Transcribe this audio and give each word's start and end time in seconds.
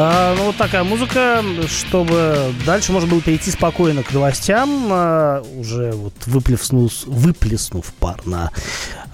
А, 0.00 0.32
ну, 0.36 0.44
вот 0.44 0.56
такая 0.56 0.84
музыка, 0.84 1.42
чтобы 1.66 2.54
дальше 2.64 2.92
можно 2.92 3.08
было 3.10 3.20
перейти 3.20 3.50
спокойно 3.50 4.04
к 4.04 4.12
новостям, 4.12 4.86
а, 4.92 5.42
уже 5.58 5.90
вот 5.90 6.14
выплеснув, 6.26 7.04
выплеснув 7.06 7.86
пар 7.94 8.20
на 8.24 8.52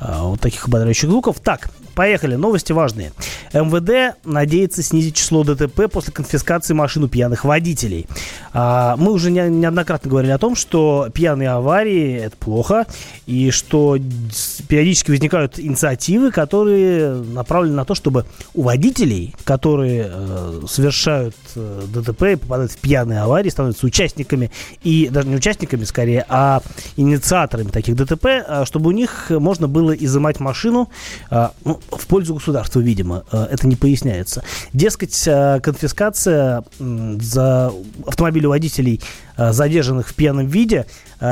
вот 0.05 0.41
таких 0.41 0.67
ободряющих 0.67 1.09
звуков. 1.09 1.41
Так, 1.41 1.71
Поехали, 1.95 2.35
новости 2.35 2.73
важные. 2.73 3.13
МВД 3.53 4.17
надеется 4.25 4.83
снизить 4.83 5.15
число 5.15 5.45
ДТП 5.45 5.89
после 5.91 6.13
конфискации 6.13 6.75
машин 6.75 7.05
у 7.05 7.09
пьяных 7.09 7.45
водителей. 7.45 8.07
А, 8.53 8.97
мы 8.97 9.13
уже 9.13 9.31
неоднократно 9.31 10.11
говорили 10.11 10.33
о 10.33 10.39
том, 10.39 10.57
что 10.57 11.09
пьяные 11.15 11.51
аварии– 11.51 12.15
это 12.25 12.37
плохо, 12.37 12.87
и 13.27 13.51
что 13.53 13.97
периодически 14.69 15.13
возникают 15.13 15.59
инициативы, 15.61 16.33
которые 16.33 17.15
направлены 17.15 17.77
на 17.77 17.85
то, 17.85 17.95
чтобы 17.95 18.27
у 18.55 18.63
водителей, 18.63 19.35
которые 19.45 20.11
э, 20.13 20.61
совершают 20.69 21.37
э, 21.55 21.83
ДТП 21.95 22.23
и 22.25 22.37
попадают 22.37 22.73
в 22.73 22.79
пьяные 22.79 23.21
аварии, 23.21 23.51
становятся 23.51 23.87
участниками, 23.87 24.51
и 24.83 25.09
даже 25.13 25.29
не 25.29 25.37
участниками 25.37 25.85
скорее, 25.85 26.27
а 26.29 26.61
инициаторами 26.97 27.69
таких 27.69 27.95
ДТП, 27.95 28.27
э, 28.27 28.65
чтобы 28.67 28.89
у 28.89 28.93
них 28.93 29.31
можно 29.31 29.69
было 29.69 29.94
изымать 29.95 30.41
машину, 30.41 30.91
э, 31.31 31.49
ну, 31.65 31.81
в 31.91 32.07
пользу 32.07 32.35
государства, 32.35 32.81
видимо. 32.81 33.25
Э, 33.33 33.47
это 33.51 33.67
не 33.67 33.77
поясняется. 33.77 34.43
Дескать, 34.73 35.23
э, 35.27 35.61
конфискация 35.61 36.65
за 36.79 37.73
автомобили 38.07 38.47
водителей, 38.47 39.01
э, 39.37 39.53
задержанных 39.53 40.09
в 40.09 40.15
пьяном 40.15 40.47
виде, 40.47 40.87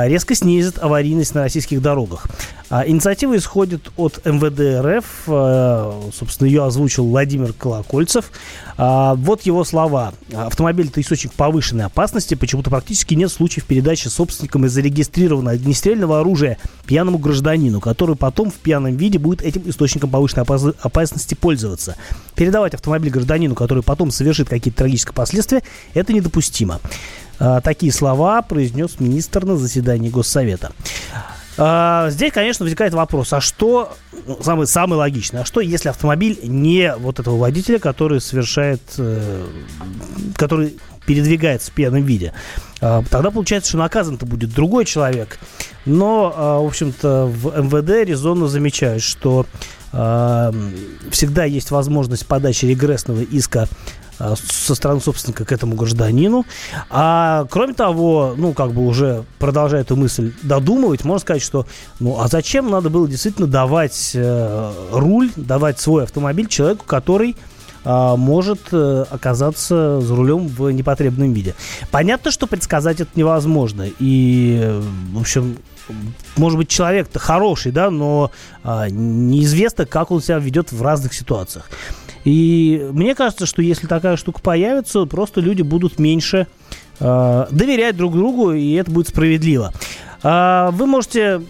резко 0.07 0.35
снизит 0.35 0.79
аварийность 0.79 1.35
на 1.35 1.41
российских 1.41 1.81
дорогах. 1.81 2.27
А 2.69 2.87
инициатива 2.87 3.37
исходит 3.37 3.91
от 3.97 4.25
МВД 4.25 4.83
РФ. 4.83 6.11
Собственно, 6.15 6.47
ее 6.47 6.65
озвучил 6.65 7.05
Владимир 7.05 7.53
Колокольцев. 7.53 8.31
А, 8.77 9.13
вот 9.13 9.43
его 9.43 9.63
слова. 9.63 10.13
Автомобиль– 10.33 10.87
это 10.89 10.99
источник 10.99 11.33
повышенной 11.33 11.85
опасности. 11.85 12.33
Почему-то 12.33 12.71
практически 12.71 13.13
нет 13.13 13.31
случаев 13.31 13.65
передачи 13.65 14.07
собственникам 14.07 14.65
из 14.65 14.71
зарегистрированного 14.71 15.55
огнестрельного 15.55 16.19
оружия 16.19 16.57
пьяному 16.87 17.19
гражданину, 17.19 17.79
который 17.79 18.15
потом 18.15 18.49
в 18.49 18.55
пьяном 18.55 18.95
виде 18.97 19.19
будет 19.19 19.43
этим 19.43 19.69
источником 19.69 20.09
повышенной 20.09 20.43
опасности 20.81 21.35
пользоваться. 21.35 21.95
Передавать 22.33 22.73
автомобиль 22.73 23.11
гражданину, 23.11 23.53
который 23.53 23.83
потом 23.83 24.09
совершит 24.09 24.49
какие-то 24.49 24.79
трагические 24.79 25.13
последствия, 25.13 25.61
это 25.93 26.11
недопустимо. 26.11 26.79
А, 27.39 27.61
такие 27.61 27.91
слова 27.91 28.41
произнес 28.41 28.99
министр 28.99 29.45
на 29.45 29.57
заседании 29.57 30.09
Госсовета. 30.09 30.71
А, 31.57 32.09
здесь, 32.09 32.31
конечно, 32.31 32.63
возникает 32.63 32.93
вопрос, 32.93 33.33
а 33.33 33.41
что, 33.41 33.93
ну, 34.25 34.39
самый, 34.41 34.65
самый 34.65 34.95
логичный, 34.95 35.41
а 35.41 35.45
что, 35.45 35.59
если 35.61 35.89
автомобиль 35.89 36.39
не 36.43 36.95
вот 36.95 37.19
этого 37.19 37.37
водителя, 37.37 37.79
который 37.79 38.21
совершает, 38.21 38.81
э, 38.97 39.45
который 40.35 40.77
передвигается 41.05 41.69
в 41.69 41.73
пьяном 41.73 42.03
виде? 42.03 42.33
А, 42.81 43.03
тогда 43.09 43.29
получается, 43.29 43.69
что 43.69 43.77
наказан-то 43.77 44.25
будет 44.25 44.53
другой 44.53 44.85
человек. 44.85 45.39
Но, 45.85 46.61
в 46.63 46.65
общем-то, 46.65 47.25
в 47.25 47.61
МВД 47.61 48.07
резонно 48.07 48.47
замечают, 48.47 49.03
что 49.03 49.45
всегда 49.91 51.43
есть 51.43 51.71
возможность 51.71 52.25
подачи 52.25 52.65
регрессного 52.65 53.21
иска 53.21 53.67
со 54.17 54.75
стороны 54.75 55.01
собственника 55.01 55.45
к 55.45 55.51
этому 55.51 55.75
гражданину. 55.75 56.45
А 56.89 57.45
кроме 57.49 57.73
того, 57.73 58.33
ну, 58.37 58.53
как 58.53 58.73
бы 58.73 58.85
уже 58.85 59.25
продолжая 59.39 59.81
эту 59.81 59.95
мысль 59.95 60.33
додумывать, 60.43 61.03
можно 61.03 61.19
сказать, 61.19 61.41
что, 61.41 61.65
ну, 61.99 62.19
а 62.19 62.27
зачем 62.27 62.69
надо 62.69 62.89
было 62.89 63.07
действительно 63.07 63.47
давать 63.47 64.11
э, 64.13 64.71
руль, 64.91 65.31
давать 65.35 65.79
свой 65.79 66.03
автомобиль 66.03 66.47
человеку, 66.47 66.85
который 66.85 67.35
э, 67.83 68.15
может 68.15 68.61
э, 68.71 69.05
оказаться 69.09 69.99
за 70.01 70.15
рулем 70.15 70.47
в 70.47 70.69
непотребном 70.71 71.33
виде. 71.33 71.55
Понятно, 71.91 72.31
что 72.31 72.47
предсказать 72.47 73.01
это 73.01 73.11
невозможно. 73.15 73.87
И, 73.99 74.79
в 75.13 75.19
общем, 75.19 75.57
может 76.37 76.57
быть, 76.57 76.69
человек-то 76.69 77.19
хороший, 77.19 77.71
да, 77.71 77.89
но 77.89 78.31
э, 78.63 78.87
неизвестно, 78.89 79.85
как 79.85 80.11
он 80.11 80.21
себя 80.21 80.39
ведет 80.39 80.71
в 80.71 80.81
разных 80.81 81.13
ситуациях. 81.13 81.69
И 82.23 82.87
мне 82.91 83.15
кажется, 83.15 83.45
что 83.45 83.61
если 83.61 83.87
такая 83.87 84.15
штука 84.17 84.41
появится, 84.41 85.05
просто 85.05 85.41
люди 85.41 85.61
будут 85.61 85.99
меньше 85.99 86.47
э, 86.99 87.45
доверять 87.51 87.97
друг 87.97 88.13
другу, 88.13 88.53
и 88.53 88.73
это 88.73 88.91
будет 88.91 89.09
справедливо. 89.09 89.73
Э, 90.23 90.69
вы 90.71 90.85
можете 90.85 91.41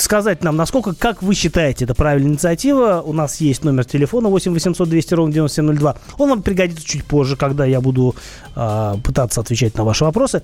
сказать 0.00 0.42
нам, 0.42 0.56
насколько, 0.56 0.94
как 0.94 1.22
вы 1.22 1.34
считаете, 1.34 1.84
это 1.84 1.94
правильная 1.94 2.32
инициатива. 2.32 3.02
У 3.04 3.12
нас 3.12 3.40
есть 3.40 3.64
номер 3.64 3.84
телефона 3.84 4.28
8 4.28 4.52
800 4.52 4.88
200 4.88 5.14
ровно 5.14 5.32
9702. 5.32 5.96
Он 6.18 6.28
вам 6.28 6.42
пригодится 6.42 6.84
чуть 6.84 7.04
позже, 7.04 7.36
когда 7.36 7.64
я 7.64 7.80
буду 7.80 8.14
э, 8.54 8.94
пытаться 9.02 9.40
отвечать 9.40 9.76
на 9.76 9.84
ваши 9.84 10.04
вопросы. 10.04 10.42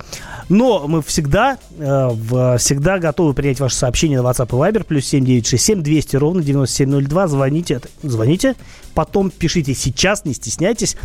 Но 0.49 0.87
мы 0.87 1.03
всегда, 1.03 1.59
э, 1.79 2.57
всегда 2.59 2.99
готовы 2.99 3.35
принять 3.35 3.61
ваши 3.61 3.77
сообщения 3.77 4.21
на 4.21 4.27
WhatsApp 4.29 4.49
и 4.49 4.53
Viber. 4.53 4.85
Плюс 4.85 5.07
7967 5.07 5.83
200 5.83 6.17
ровно 6.17 6.43
9702. 6.43 7.29
Звоните, 7.29 7.81
звоните. 8.03 8.55
Потом 8.95 9.31
пишите 9.31 9.75
сейчас, 9.75 10.25
не 10.25 10.35
стесняйтесь. 10.35 10.97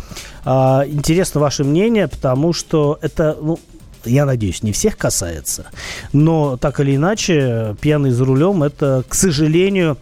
Э, 0.44 0.82
интересно 0.86 1.40
ваше 1.40 1.64
мнение, 1.64 2.08
потому 2.08 2.52
что 2.52 2.98
это, 3.02 3.36
ну, 3.40 3.58
я 4.06 4.24
надеюсь, 4.24 4.62
не 4.62 4.72
всех 4.72 4.96
касается. 4.96 5.66
Но 6.12 6.56
так 6.56 6.80
или 6.80 6.96
иначе, 6.96 7.76
пьяный 7.80 8.10
за 8.10 8.24
рулем 8.24 8.62
это, 8.62 9.04
к 9.08 9.14
сожалению, 9.14 9.98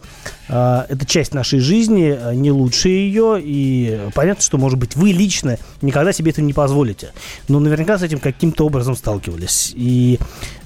а, 0.47 0.85
это 0.89 1.05
часть 1.05 1.33
нашей 1.33 1.59
жизни, 1.59 2.17
а, 2.17 2.33
не 2.33 2.51
лучше 2.51 2.89
ее. 2.89 3.39
И 3.41 3.99
понятно, 4.13 4.43
что, 4.43 4.57
может 4.57 4.77
быть, 4.77 4.95
вы 4.95 5.11
лично 5.11 5.57
никогда 5.81 6.13
себе 6.13 6.31
этого 6.31 6.45
не 6.45 6.53
позволите. 6.53 7.11
Но 7.47 7.59
наверняка 7.59 7.97
с 7.97 8.03
этим 8.03 8.19
каким-то 8.19 8.65
образом 8.65 8.95
сталкивались. 8.95 9.73
И 9.75 10.19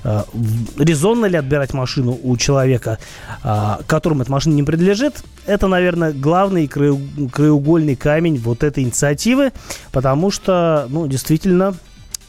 э, 0.04 0.24
резонно 0.78 1.26
ли 1.26 1.38
отбирать 1.38 1.74
машину 1.74 2.18
у 2.22 2.38
человека, 2.38 3.00
которому 3.88 4.24
эта 4.24 4.32
машина 4.32 4.54
не 4.54 4.64
принадлежит, 4.64 5.24
это, 5.46 5.68
наверное, 5.68 6.14
главный 6.14 6.68
краеугольный 6.68 7.96
камень 7.96 8.38
вот 8.38 8.64
этой 8.64 8.84
инициативы, 8.84 9.52
потому 9.92 10.32
что, 10.32 10.88
ну, 10.90 11.08
действительно, 11.08 11.76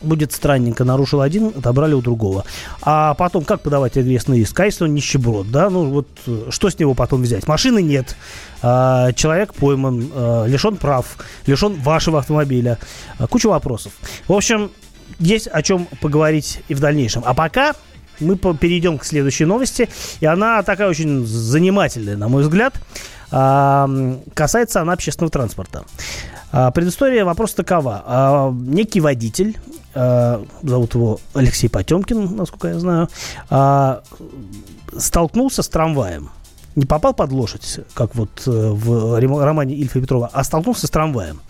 будет 0.01 0.33
странненько. 0.33 0.85
Нарушил 0.85 1.21
один, 1.21 1.49
отобрали 1.49 1.95
у 1.95 2.01
другого. 2.01 2.45
А 2.83 3.15
потом, 3.15 3.45
как 3.45 3.63
подавать 3.63 3.99
известный 3.99 4.41
иск? 4.41 4.57
Конечно, 4.57 4.87
он 4.87 4.95
нищеброд, 4.95 5.51
да? 5.51 5.71
Ну, 5.71 5.87
вот 5.87 6.09
что 6.51 6.71
с 6.71 6.79
него 6.79 6.95
потом 6.95 7.23
взять? 7.23 7.47
Машины 7.47 7.83
нет. 7.83 8.17
А, 8.63 9.13
человек 9.13 9.55
пойман, 9.55 10.11
а, 10.15 10.47
лишен 10.47 10.77
прав, 10.77 11.17
лишен 11.47 11.75
вашего 11.81 12.19
автомобиля. 12.19 12.79
А, 13.19 13.27
куча 13.27 13.49
вопросов. 13.49 13.93
В 14.27 14.33
общем, 14.33 14.71
есть 15.19 15.49
о 15.49 15.63
чем 15.63 15.87
поговорить 16.01 16.63
и 16.69 16.75
в 16.75 16.81
дальнейшем. 16.81 17.23
А 17.25 17.35
пока 17.35 17.75
мы 18.21 18.37
перейдем 18.37 18.99
к 18.99 19.05
следующей 19.05 19.45
новости. 19.47 19.89
И 20.21 20.27
она 20.27 20.63
такая 20.63 20.89
очень 20.89 21.27
занимательная, 21.27 22.17
на 22.17 22.29
мой 22.29 22.43
взгляд. 22.43 22.75
Касается 23.31 24.83
она 24.83 24.93
общественного 24.93 25.31
транспорта. 25.31 25.85
Предыстория 26.75 27.25
вопроса 27.25 27.57
такова. 27.57 28.53
Некий 28.53 29.01
водитель 29.01 29.57
э, 29.95 30.45
зовут 30.63 30.95
его 30.95 31.21
Алексей 31.35 31.69
Потемкин, 31.69 32.37
насколько 32.37 32.69
я 32.69 32.79
знаю, 32.79 33.09
э, 33.51 34.01
столкнулся 34.97 35.63
с 35.63 35.69
трамваем. 35.69 36.31
Не 36.77 36.87
попал 36.87 37.15
под 37.15 37.33
лошадь, 37.33 37.81
как 37.95 38.15
вот 38.15 38.31
э, 38.47 38.51
в 38.51 39.19
романе 39.19 39.75
Ильфа 39.75 40.01
Петрова, 40.01 40.31
а 40.33 40.45
столкнулся 40.45 40.87
с 40.87 40.91
трамваем. 40.91 41.41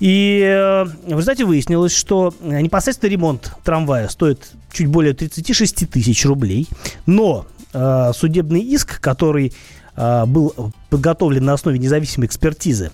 И 0.00 0.40
э, 0.44 0.84
в 0.84 1.10
результате 1.10 1.44
выяснилось, 1.44 1.92
что 1.92 2.32
непосредственно 2.40 3.10
ремонт 3.10 3.52
трамвая 3.64 4.08
стоит 4.08 4.52
чуть 4.72 4.86
более 4.86 5.12
36 5.12 5.90
тысяч 5.90 6.24
рублей, 6.24 6.68
но 7.06 7.46
э, 7.72 8.12
судебный 8.14 8.60
иск, 8.60 9.00
который 9.00 9.52
э, 9.96 10.24
был 10.26 10.72
подготовлен 10.88 11.44
на 11.44 11.54
основе 11.54 11.80
независимой 11.80 12.28
экспертизы, 12.28 12.92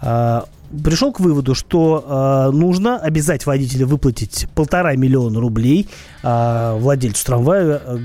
э, 0.00 0.42
пришел 0.82 1.12
к 1.12 1.20
выводу, 1.20 1.54
что 1.54 2.04
э, 2.50 2.56
нужно 2.56 2.98
обязать 2.98 3.46
водителя 3.46 3.86
выплатить 3.86 4.46
полтора 4.54 4.94
миллиона 4.94 5.40
рублей 5.40 5.88
э, 6.22 6.76
владельцу 6.78 7.24
трамвая, 7.24 7.82
э, 7.84 7.98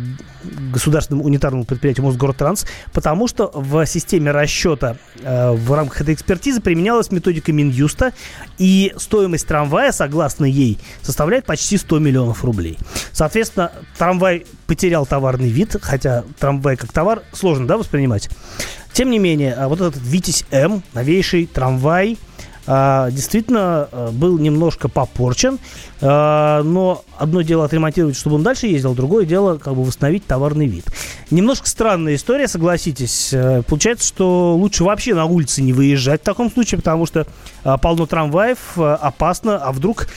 государственному 0.71 1.25
унитарному 1.25 1.65
предприятию 1.65 2.05
Мосгортранс, 2.05 2.65
потому 2.93 3.27
что 3.27 3.51
в 3.53 3.85
системе 3.85 4.31
расчета 4.31 4.97
э, 5.21 5.51
в 5.51 5.73
рамках 5.73 6.01
этой 6.01 6.13
экспертизы 6.13 6.61
применялась 6.61 7.11
методика 7.11 7.51
Минюста, 7.51 8.13
и 8.57 8.93
стоимость 8.97 9.47
трамвая, 9.47 9.91
согласно 9.91 10.45
ей, 10.45 10.77
составляет 11.01 11.45
почти 11.45 11.77
100 11.77 11.99
миллионов 11.99 12.43
рублей. 12.43 12.77
Соответственно, 13.11 13.71
трамвай 13.97 14.45
потерял 14.67 15.05
товарный 15.05 15.49
вид, 15.49 15.75
хотя 15.81 16.23
трамвай 16.39 16.77
как 16.77 16.91
товар 16.91 17.23
сложно 17.33 17.67
да, 17.67 17.77
воспринимать. 17.77 18.29
Тем 18.93 19.09
не 19.09 19.19
менее, 19.19 19.53
а 19.53 19.67
вот 19.69 19.81
этот 19.81 20.01
Витязь 20.01 20.45
М, 20.51 20.83
новейший 20.93 21.45
трамвай– 21.45 22.17
действительно 22.65 23.89
а, 23.91 24.11
был 24.11 24.37
немножко 24.37 24.89
попорчен. 24.89 25.59
А, 26.01 26.61
но 26.63 27.03
одно 27.17 27.41
дело 27.41 27.65
отремонтировать, 27.65 28.15
чтобы 28.15 28.37
он 28.37 28.43
дальше 28.43 28.67
ездил, 28.67 28.93
другое 28.93 29.25
дело 29.25 29.57
как 29.57 29.75
бы 29.75 29.83
восстановить 29.83 30.25
товарный 30.25 30.67
вид. 30.67 30.85
Немножко 31.31 31.67
странная 31.67 32.15
история, 32.15 32.47
согласитесь. 32.47 33.33
Э, 33.33 33.61
получается, 33.67 34.07
что 34.07 34.55
лучше 34.55 34.83
вообще 34.83 35.13
на 35.13 35.25
улице 35.25 35.61
не 35.61 35.73
выезжать 35.73 36.21
в 36.21 36.23
таком 36.23 36.51
случае, 36.51 36.79
потому 36.79 37.05
что 37.05 37.27
полно 37.81 38.05
трамваев, 38.05 38.77
опасно, 38.77 39.57
а 39.57 39.71
вдруг 39.71 40.07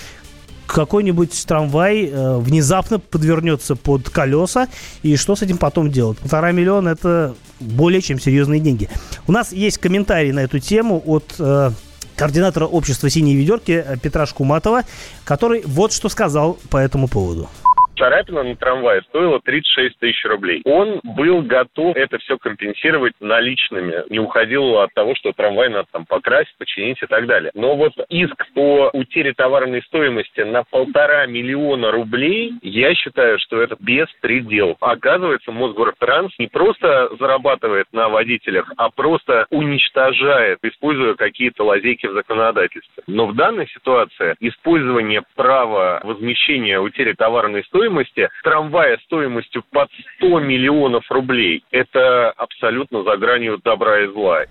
какой-нибудь 0.73 1.47
трамвай 1.47 2.07
э, 2.07 2.39
внезапно 2.39 2.99
подвернется 2.99 3.77
под 3.77 4.09
колеса, 4.09 4.69
и 5.03 5.17
что 5.17 5.37
с 5.37 5.43
этим 5.43 5.59
потом 5.59 5.91
делать? 5.91 6.19
Полтора 6.19 6.53
миллиона– 6.53 6.89
это 6.91 7.35
более 7.61 8.01
чем 8.01 8.19
серьезные 8.19 8.61
деньги. 8.61 8.89
У 9.27 9.33
нас 9.33 9.53
есть 9.53 9.79
комментарий 9.79 10.33
на 10.33 10.41
эту 10.41 10.59
тему 10.59 11.03
от 11.05 11.35
э, 11.39 11.71
координатора 12.17 12.67
общества 12.67 13.11
«Синие 13.11 13.37
ведерки» 13.37 13.85
Петра 14.03 14.27
Шкуматова, 14.27 14.83
который 15.25 15.63
вот 15.67 15.93
что 15.93 16.09
сказал 16.09 16.59
по 16.71 16.77
этому 16.77 17.09
поводу 17.09 17.49
царапина 17.97 18.43
на 18.43 18.57
трамвае 18.57 19.03
стоила 19.03 19.41
36 19.41 19.99
тысяч 19.99 20.25
рублей. 20.25 20.63
Он 20.65 21.01
был 21.03 21.43
готов 21.43 21.97
это 21.97 22.19
все 22.19 22.39
компенсировать 22.39 23.15
наличными, 23.21 24.05
не 24.11 24.19
уходил 24.19 24.79
от 24.79 24.93
того, 24.95 25.15
что 25.15 25.33
трамвай 25.33 25.69
надо 25.69 25.89
там 25.93 26.07
покрасить, 26.07 26.57
починить 26.59 27.03
и 27.03 27.07
так 27.07 27.27
далее. 27.27 27.51
Но 27.55 27.77
вот 27.77 27.93
иск 28.09 28.47
по 28.55 28.91
утере 28.93 29.35
товарной 29.35 29.83
стоимости 29.83 30.41
на 30.41 30.65
полтора 30.65 31.27
миллиона 31.27 31.91
рублей, 31.91 32.55
я 32.63 32.95
считаю, 32.95 33.39
что 33.39 33.61
это 33.61 33.77
беспредел. 33.79 34.77
Оказывается, 34.81 35.53
Мосгортранс 35.53 36.33
не 36.39 36.49
просто 36.49 37.11
зарабатывает 37.19 37.87
на 37.93 38.09
водителях, 38.09 38.73
а 38.77 38.91
просто 38.91 39.47
уничтожает, 39.51 40.59
используя 40.63 41.15
какие-то 41.15 41.65
лазейки 41.65 42.07
в 42.07 42.13
законодательстве. 42.13 43.03
Но 43.07 43.27
в 43.27 43.35
данной 43.35 43.69
ситуации 43.69 44.35
использование 44.41 45.23
права 45.35 46.01
возмещения 46.03 46.81
утери 46.81 47.13
товарной 47.13 47.65
стоимости 47.65 47.82
стоимости 47.83 48.29
трамвая 48.45 48.97
стоимостью 49.05 49.65
под 49.71 49.89
100 50.19 50.41
миллионов 50.41 51.05
рублей, 51.11 51.65
это 51.71 52.31
абсолютно 52.31 53.03
за 53.03 53.17
гранью 53.17 53.59
добра 53.63 54.05
и 54.05 54.07
зла. 54.07 54.45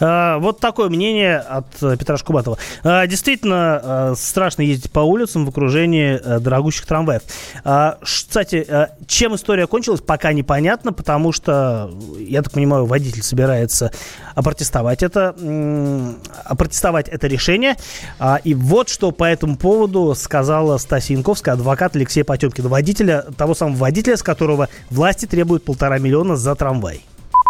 А, 0.00 0.38
вот 0.38 0.60
такое 0.60 0.88
мнение 0.88 1.38
от 1.38 1.66
э, 1.82 1.96
Петра 1.96 2.16
Шкубатова. 2.16 2.58
А, 2.82 3.06
действительно, 3.06 3.80
э, 3.82 4.14
страшно 4.16 4.62
ездить 4.62 4.90
по 4.90 5.00
улицам 5.00 5.46
в 5.46 5.48
окружении 5.48 6.20
э, 6.22 6.38
дорогущих 6.40 6.86
трамваев. 6.86 7.22
А, 7.64 7.98
кстати, 8.02 8.66
чем 9.06 9.34
история 9.34 9.66
кончилась, 9.66 10.00
пока 10.00 10.32
непонятно, 10.32 10.92
потому 10.92 11.32
что, 11.32 11.90
я 12.18 12.42
так 12.42 12.52
понимаю, 12.52 12.86
водитель 12.86 13.22
собирается 13.22 13.90
опротестовать 14.34 15.02
это, 15.02 15.34
опротестовать 16.44 17.08
это 17.08 17.26
решение. 17.26 17.76
И 18.44 18.54
вот 18.54 18.88
что 18.88 19.10
по 19.12 19.24
этому 19.24 19.56
поводу 19.56 20.14
сказала 20.14 20.78
Стасия 20.78 21.16
Янковская, 21.16 21.54
адвокат 21.54 21.96
Алексея 21.96 22.24
Потемкина, 22.24 22.68
водителя, 22.68 23.24
того 23.36 23.54
самого 23.54 23.76
водителя, 23.76 24.16
с 24.16 24.22
которого 24.22 24.68
власти 24.90 25.26
требуют 25.26 25.64
полтора 25.64 25.98
миллиона 25.98 26.36
за 26.36 26.54
трамвай. 26.54 27.02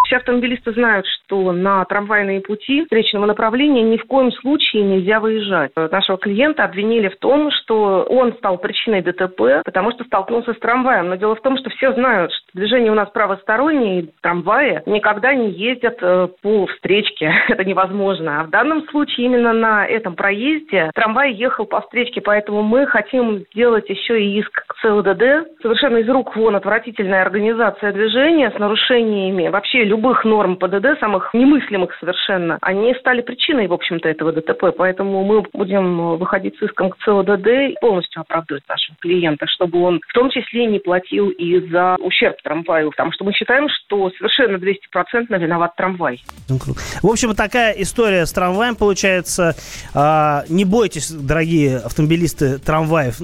Все 0.06 0.19
автомобилисты 0.19 0.73
знают, 0.73 1.05
что 1.06 1.50
на 1.50 1.85
трамвайные 1.85 2.41
пути 2.41 2.82
встречного 2.82 3.26
направления 3.26 3.82
ни 3.82 3.97
в 3.97 4.05
коем 4.05 4.31
случае 4.31 4.85
нельзя 4.85 5.19
выезжать. 5.19 5.73
Нашего 5.75 6.17
клиента 6.17 6.62
обвинили 6.62 7.08
в 7.08 7.17
том, 7.17 7.50
что 7.50 8.06
он 8.08 8.32
стал 8.35 8.58
причиной 8.58 9.03
ДТП, 9.03 9.64
потому 9.64 9.91
что 9.91 10.05
столкнулся 10.05 10.55
с 10.55 10.58
трамваем. 10.58 11.08
Но 11.08 11.17
дело 11.17 11.35
в 11.35 11.43
том, 11.43 11.58
что 11.58 11.70
все 11.70 11.93
знают, 11.93 12.32
что 12.32 12.44
движение 12.55 12.93
у 12.93 12.94
нас 12.94 13.11
правостороннее, 13.11 14.03
и 14.03 14.11
трамваи 14.23 14.82
никогда 14.87 15.35
не 15.35 15.50
ездят 15.50 15.99
э, 16.00 16.29
по 16.41 16.67
встречке. 16.67 17.32
Это 17.49 17.64
невозможно. 17.64 18.41
А 18.41 18.44
в 18.44 18.50
данном 18.50 18.87
случае 18.88 19.26
именно 19.26 19.52
на 19.52 19.87
этом 19.87 20.14
проезде 20.14 20.91
трамвай 20.94 21.32
ехал 21.32 21.67
по 21.67 21.81
встречке, 21.81 22.20
поэтому 22.20 22.62
мы 22.62 22.87
хотим 22.87 23.38
сделать 23.52 23.91
еще 23.91 24.23
и 24.23 24.38
иск 24.38 24.67
к 24.67 24.75
ЦУДД. 24.82 25.61
Совершенно 25.62 25.97
из 25.97 26.09
рук 26.09 26.37
вон 26.37 26.55
отвратительная 26.55 27.23
организация 27.23 27.93
движения 27.93 28.52
с 28.52 28.59
нарушениями 28.59 29.49
вообще 29.49 29.85
любых 29.97 30.25
норм 30.25 30.57
ПДД, 30.57 31.01
самых 31.01 31.33
немыслимых 31.33 31.91
совершенно, 31.99 32.59
они 32.61 32.95
стали 33.01 33.23
причиной, 33.23 33.67
в 33.67 33.73
общем-то, 33.73 34.09
этого 34.09 34.33
ДТП. 34.33 34.67
Поэтому 34.77 35.25
мы 35.25 35.43
будем 35.53 36.19
выходить 36.19 36.57
с 36.59 36.63
иском 36.63 36.91
к 36.91 36.99
ЦОДД 36.99 37.47
и 37.47 37.77
полностью 37.81 38.21
оправдывать 38.21 38.63
нашего 38.69 38.97
клиента, 39.01 39.47
чтобы 39.47 39.83
он 39.83 40.01
в 40.07 40.13
том 40.13 40.31
числе 40.31 40.67
не 40.67 40.79
платил 40.79 41.31
и 41.31 41.61
за 41.71 41.97
ущерб 42.01 42.37
трамваю. 42.43 42.91
Потому 42.91 43.13
что 43.13 43.25
мы 43.25 43.33
считаем, 43.33 43.69
что 43.69 44.11
совершенно 44.11 44.57
200% 44.57 45.39
виноват 45.39 45.75
трамвай. 45.77 46.23
В 46.49 47.07
общем, 47.07 47.35
такая 47.35 47.73
история 47.73 48.27
с 48.27 48.33
трамваем 48.33 48.77
получается. 48.77 49.55
А, 49.95 50.45
не 50.49 50.65
бойтесь, 50.65 51.11
дорогие 51.11 51.79
автомобилисты, 51.79 52.59
трамваев. 52.59 53.21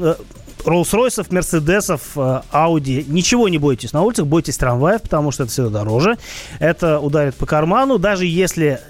Э, 0.65 0.69
Роллс-Ройсов, 0.69 1.33
Мерседесов, 1.33 2.17
Ауди. 2.51 3.05
Ничего 3.09 3.49
не 3.49 3.59
бойтесь 3.59 3.93
на 3.93 4.03
улицах, 4.03 4.27
бойтесь 4.27 4.57
трамваев, 4.57 5.03
потому 5.03 5.31
что 5.31 5.45
это 5.45 5.53
всегда 5.53 5.71
дороже. 5.71 6.19
Это 6.59 7.01
ударит 7.01 7.35
по 7.35 7.47
карману. 7.47 7.99
Даже 7.99 8.27
если 8.27 8.81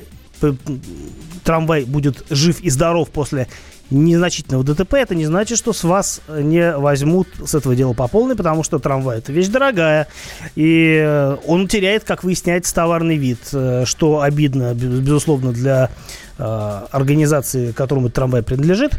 трамвай 1.44 1.84
будет 1.84 2.24
жив 2.30 2.60
и 2.60 2.70
здоров 2.70 3.10
после 3.10 3.48
незначительного 3.92 4.64
ДТП, 4.64 4.94
это 4.94 5.14
не 5.14 5.26
значит, 5.26 5.58
что 5.58 5.72
с 5.72 5.84
вас 5.84 6.22
не 6.28 6.76
возьмут 6.76 7.28
с 7.44 7.54
этого 7.54 7.76
дела 7.76 7.92
по 7.92 8.08
полной, 8.08 8.36
потому 8.36 8.62
что 8.62 8.78
трамвай 8.78 9.19
это 9.19 9.32
вещь 9.32 9.48
дорогая, 9.48 10.08
и 10.56 11.00
э, 11.02 11.36
он 11.46 11.69
теряет, 11.69 12.04
как 12.04 12.24
выясняется, 12.24 12.74
товарный 12.74 13.16
вид, 13.16 13.40
э, 13.52 13.84
что 13.84 14.22
обидно, 14.22 14.74
безусловно, 14.74 15.52
для 15.52 15.90
э, 16.38 16.80
организации, 16.90 17.72
которому 17.72 18.08
трамвай 18.08 18.42
принадлежит. 18.42 18.92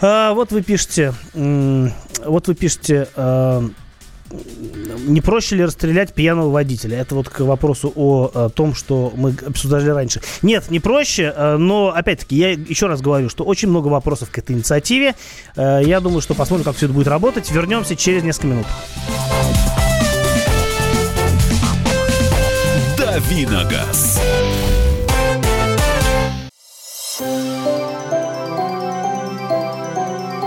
А, 0.00 0.32
вот 0.32 0.50
вы 0.52 0.62
пишете, 0.62 1.12
вот 1.34 2.48
вы 2.48 2.54
пишете, 2.54 3.08
а, 3.16 3.62
не 5.06 5.20
проще 5.20 5.56
ли 5.56 5.64
расстрелять 5.64 6.14
пьяного 6.14 6.50
водителя? 6.50 6.98
Это 6.98 7.14
вот 7.14 7.28
к 7.28 7.40
вопросу 7.40 7.92
о, 7.94 8.30
о 8.32 8.48
том, 8.48 8.74
что 8.74 9.12
мы 9.14 9.34
обсуждали 9.46 9.90
раньше. 9.90 10.22
Нет, 10.42 10.70
не 10.70 10.80
проще, 10.80 11.32
а, 11.36 11.58
но, 11.58 11.92
опять-таки, 11.94 12.36
я 12.36 12.50
еще 12.50 12.86
раз 12.86 13.02
говорю, 13.02 13.28
что 13.28 13.44
очень 13.44 13.68
много 13.68 13.88
вопросов 13.88 14.30
к 14.30 14.38
этой 14.38 14.56
инициативе. 14.56 15.14
А, 15.56 15.80
я 15.80 16.00
думаю, 16.00 16.22
что 16.22 16.34
посмотрим, 16.34 16.64
как 16.64 16.76
все 16.76 16.86
это 16.86 16.94
будет 16.94 17.08
работать. 17.08 17.50
Вернемся 17.50 17.94
через 17.94 18.22
несколько 18.22 18.46
минут. 18.46 18.66
Давиногаз. 22.96 24.20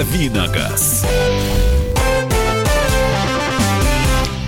Давиногаз. 0.00 1.04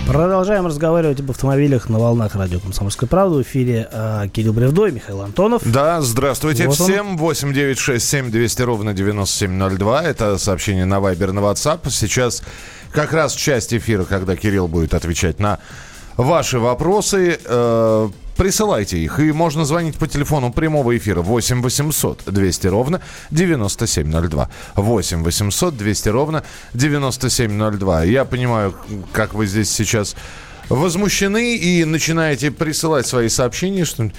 Продолжаем 0.06 0.66
разговаривать 0.66 1.20
об 1.20 1.30
автомобилях 1.30 1.90
на 1.90 1.98
волнах 1.98 2.34
радио 2.36 2.58
«Комсомольская 2.58 3.06
правда». 3.06 3.36
В 3.36 3.42
эфире 3.42 3.86
э, 3.92 4.28
Кирилл 4.32 4.54
Бревдо 4.54 4.86
и 4.86 4.92
Михаил 4.92 5.20
Антонов. 5.20 5.60
Да, 5.70 6.00
здравствуйте 6.00 6.68
вот 6.68 6.76
всем. 6.76 7.18
8 7.18 7.52
9 7.52 7.78
6 7.78 8.02
7 8.08 8.30
200 8.30 8.62
ровно 8.62 8.94
9702. 8.94 10.02
Это 10.02 10.38
сообщение 10.38 10.86
на 10.86 11.00
Вайбер, 11.00 11.32
на 11.32 11.40
WhatsApp. 11.40 11.90
Сейчас 11.90 12.42
как 12.90 13.12
раз 13.12 13.34
часть 13.34 13.74
эфира, 13.74 14.04
когда 14.04 14.36
Кирилл 14.36 14.68
будет 14.68 14.94
отвечать 14.94 15.38
на 15.38 15.58
ваши 16.16 16.58
вопросы. 16.58 17.38
Э, 17.44 18.08
присылайте 18.36 18.98
их. 18.98 19.18
И 19.20 19.32
можно 19.32 19.64
звонить 19.64 19.96
по 19.96 20.06
телефону 20.06 20.52
прямого 20.52 20.96
эфира 20.96 21.22
8 21.22 21.62
800 21.62 22.24
200 22.26 22.66
ровно 22.66 23.00
9702. 23.30 24.48
8 24.76 25.22
800 25.22 25.76
200 25.76 26.08
ровно 26.08 26.42
9702. 26.74 28.04
Я 28.04 28.24
понимаю, 28.24 28.74
как 29.12 29.34
вы 29.34 29.46
здесь 29.46 29.70
сейчас 29.70 30.16
возмущены 30.68 31.56
и 31.56 31.84
начинаете 31.84 32.50
присылать 32.50 33.06
свои 33.06 33.28
сообщения, 33.28 33.84
что 33.84 34.10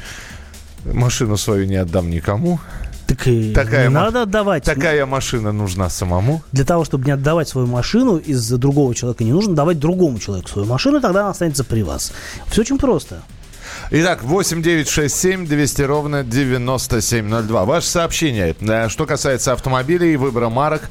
машину 0.85 1.37
свою 1.37 1.65
не 1.65 1.75
отдам 1.75 2.09
никому. 2.09 2.59
Так 3.07 3.27
и 3.27 3.53
такая 3.53 3.87
не 3.87 3.93
надо 3.93 4.23
отдавать. 4.23 4.63
Такая 4.63 5.05
машина 5.05 5.51
нужна 5.51 5.89
самому. 5.89 6.41
Для 6.51 6.65
того, 6.65 6.85
чтобы 6.85 7.05
не 7.05 7.11
отдавать 7.11 7.47
свою 7.49 7.67
машину 7.67 8.17
из-за 8.17 8.57
другого 8.57 8.95
человека, 8.95 9.23
не 9.23 9.31
нужно 9.31 9.55
давать 9.55 9.79
другому 9.79 10.19
человеку 10.19 10.49
свою 10.49 10.67
машину, 10.67 11.01
тогда 11.01 11.21
она 11.21 11.29
останется 11.31 11.63
при 11.63 11.83
вас. 11.83 12.13
Все 12.47 12.61
очень 12.61 12.77
просто. 12.77 13.21
Итак, 13.91 14.23
8 14.23 14.61
9 14.61 14.89
6 14.89 15.15
7 15.15 15.47
200 15.47 15.81
ровно 15.83 16.23
9702. 16.23 17.65
Ваше 17.65 17.87
сообщение. 17.87 18.55
Э, 18.61 18.89
что 18.89 19.05
касается 19.05 19.53
автомобилей, 19.53 20.15
выбора 20.15 20.49
марок, 20.49 20.89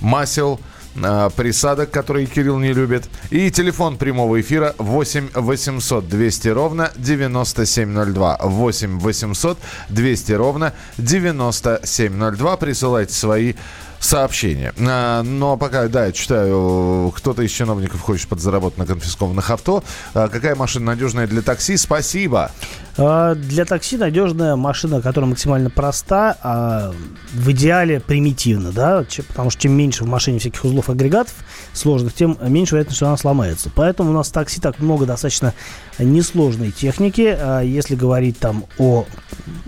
масел, 0.00 0.60
э, 0.96 1.30
присадок, 1.36 1.90
которые 1.90 2.26
Кирилл 2.26 2.58
не 2.58 2.72
любит. 2.72 3.08
И 3.30 3.50
телефон 3.50 3.96
прямого 3.96 4.40
эфира 4.40 4.74
8 4.78 5.30
800 5.34 6.08
200 6.08 6.48
ровно 6.48 6.90
9702. 6.96 8.38
8 8.42 8.98
800 8.98 9.58
200 9.88 10.32
ровно 10.32 10.72
9702. 10.98 12.56
Присылайте 12.56 13.12
свои 13.14 13.54
сообщение. 14.04 14.72
А, 14.78 15.22
но 15.22 15.56
пока, 15.56 15.88
да, 15.88 16.06
я 16.06 16.12
читаю, 16.12 17.12
кто-то 17.16 17.42
из 17.42 17.50
чиновников 17.50 18.00
хочет 18.00 18.28
подзаработать 18.28 18.78
на 18.78 18.86
конфискованных 18.86 19.50
авто. 19.50 19.82
А, 20.12 20.28
какая 20.28 20.54
машина 20.54 20.86
надежная 20.86 21.26
для 21.26 21.42
такси? 21.42 21.76
Спасибо. 21.76 22.50
А, 22.98 23.34
для 23.34 23.64
такси 23.64 23.96
надежная 23.96 24.56
машина, 24.56 25.00
которая 25.00 25.30
максимально 25.30 25.70
проста, 25.70 26.36
а 26.42 26.92
в 27.32 27.50
идеале 27.50 27.98
примитивна, 28.00 28.72
да, 28.72 29.04
потому 29.28 29.50
что 29.50 29.62
чем 29.62 29.72
меньше 29.72 30.04
в 30.04 30.06
машине 30.06 30.38
всяких 30.38 30.64
узлов 30.64 30.90
агрегатов 30.90 31.34
сложных, 31.72 32.12
тем 32.12 32.38
меньше 32.42 32.74
вероятность, 32.74 32.96
что 32.96 33.06
она 33.06 33.16
сломается. 33.16 33.70
Поэтому 33.74 34.10
у 34.10 34.12
нас 34.12 34.28
в 34.28 34.32
такси 34.32 34.60
так 34.60 34.78
много 34.80 35.06
достаточно 35.06 35.54
несложной 35.98 36.70
техники. 36.70 37.36
Если 37.64 37.96
говорить 37.96 38.38
там 38.38 38.66
о 38.78 39.06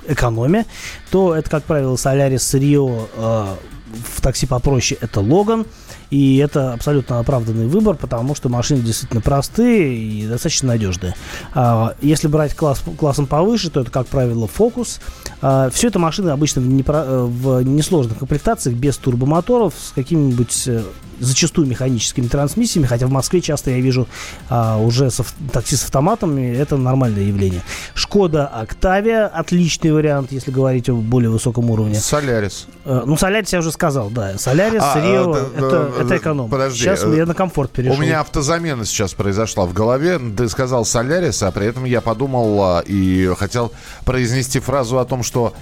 экономе, 0.06 0.66
то 1.10 1.34
это, 1.34 1.48
как 1.50 1.64
правило, 1.64 1.96
Solaris 1.96 2.58
Rio 2.58 3.56
в 4.04 4.20
такси 4.20 4.46
попроще 4.46 4.98
это 5.00 5.20
Логан. 5.20 5.66
И 6.10 6.36
это 6.36 6.72
абсолютно 6.72 7.18
оправданный 7.18 7.66
выбор, 7.66 7.96
потому 7.96 8.36
что 8.36 8.48
машины 8.48 8.80
действительно 8.80 9.20
простые 9.20 9.96
и 9.96 10.26
достаточно 10.26 10.68
надежные. 10.68 11.14
А, 11.52 11.96
если 12.00 12.28
брать 12.28 12.54
класс, 12.54 12.82
классом 12.96 13.26
повыше, 13.26 13.70
то 13.70 13.80
это, 13.80 13.90
как 13.90 14.06
правило, 14.06 14.46
Focus. 14.46 15.00
А, 15.42 15.68
все 15.70 15.88
это 15.88 15.98
машины 15.98 16.30
обычно 16.30 16.62
в, 16.62 16.68
непро, 16.68 17.24
в 17.24 17.62
несложных 17.62 18.18
комплектациях, 18.18 18.76
без 18.76 18.96
турбомоторов, 18.98 19.74
с 19.76 19.90
какими-нибудь 19.92 20.68
э, 20.68 20.82
зачастую 21.20 21.66
механическими 21.66 22.26
трансмиссиями, 22.26 22.86
хотя 22.86 23.06
в 23.06 23.10
Москве 23.10 23.40
часто 23.40 23.70
я 23.70 23.80
вижу 23.80 24.06
а, 24.48 24.78
уже 24.78 25.10
с, 25.10 25.22
такси 25.52 25.76
с 25.76 25.84
автоматами, 25.84 26.56
это 26.56 26.76
нормальное 26.76 27.22
явление. 27.22 27.62
Шкода 27.94 28.46
Октавия, 28.46 29.26
отличный 29.26 29.92
вариант, 29.92 30.32
если 30.32 30.50
говорить 30.50 30.88
о 30.88 30.94
более 30.94 31.30
высоком 31.30 31.70
уровне. 31.70 31.96
Солярис. 31.96 32.66
А, 32.84 33.04
ну, 33.06 33.16
Солярис 33.16 33.52
я 33.52 33.60
уже 33.60 33.72
сказал, 33.72 34.10
да. 34.10 34.38
Солярис, 34.38 34.82
а, 34.82 35.00
Рио, 35.00 35.32
а, 35.32 35.50
это, 35.56 35.92
а, 35.96 36.02
это 36.02 36.16
эконом. 36.16 36.48
Подожди. 36.48 36.84
Сейчас 36.84 37.04
я 37.04 37.26
на 37.26 37.34
комфорт 37.34 37.70
перешел. 37.70 37.96
У 37.96 38.00
меня 38.00 38.20
автозамена 38.20 38.84
сейчас 38.84 39.14
произошла 39.14 39.66
в 39.66 39.72
голове. 39.72 40.18
Ты 40.18 40.48
сказал 40.48 40.84
Солярис, 40.84 41.42
а 41.42 41.50
при 41.50 41.66
этом 41.66 41.84
я 41.84 42.00
подумал 42.00 42.62
а, 42.62 42.80
и 42.80 43.32
хотел 43.38 43.72
произнести 44.04 44.60
фразу 44.60 44.98
о 44.98 45.04
том, 45.04 45.22
что 45.22 45.54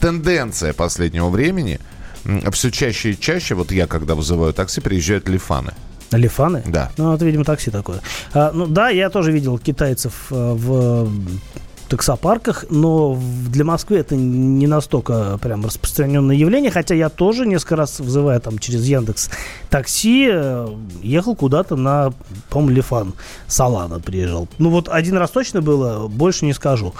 тенденция 0.00 0.72
последнего 0.72 1.28
времени– 1.28 1.78
все 2.52 2.70
чаще 2.70 3.10
и 3.10 3.18
чаще, 3.18 3.54
вот 3.54 3.72
я 3.72 3.86
когда 3.86 4.14
вызываю 4.14 4.52
такси, 4.52 4.80
приезжают 4.80 5.28
лифаны. 5.28 5.72
Лифаны? 6.10 6.62
Да. 6.66 6.90
Ну, 6.98 7.14
это, 7.14 7.24
видимо, 7.24 7.44
такси 7.44 7.70
такое. 7.70 8.00
А, 8.34 8.50
ну, 8.52 8.66
да, 8.66 8.90
я 8.90 9.08
тоже 9.08 9.32
видел 9.32 9.58
китайцев 9.58 10.26
э, 10.30 10.34
в 10.34 11.10
таксопарках, 11.92 12.64
но 12.70 13.18
для 13.50 13.64
Москвы 13.64 13.98
это 13.98 14.16
не 14.16 14.66
настолько 14.66 15.38
прям 15.42 15.62
распространенное 15.64 16.34
явление, 16.34 16.70
хотя 16.70 16.94
я 16.94 17.10
тоже 17.10 17.46
несколько 17.46 17.76
раз 17.76 18.00
вызывая 18.00 18.40
там 18.40 18.58
через 18.58 18.84
Яндекс 18.86 19.30
такси, 19.68 20.28
э, 20.32 20.68
ехал 21.02 21.36
куда-то 21.36 21.76
на, 21.76 22.14
по-моему, 22.48 22.76
Лифан, 22.76 23.12
Салана 23.46 24.00
приезжал. 24.00 24.48
Ну 24.56 24.70
вот 24.70 24.88
один 24.88 25.18
раз 25.18 25.30
точно 25.30 25.60
было, 25.60 26.08
больше 26.08 26.46
не 26.46 26.54
скажу. 26.54 26.94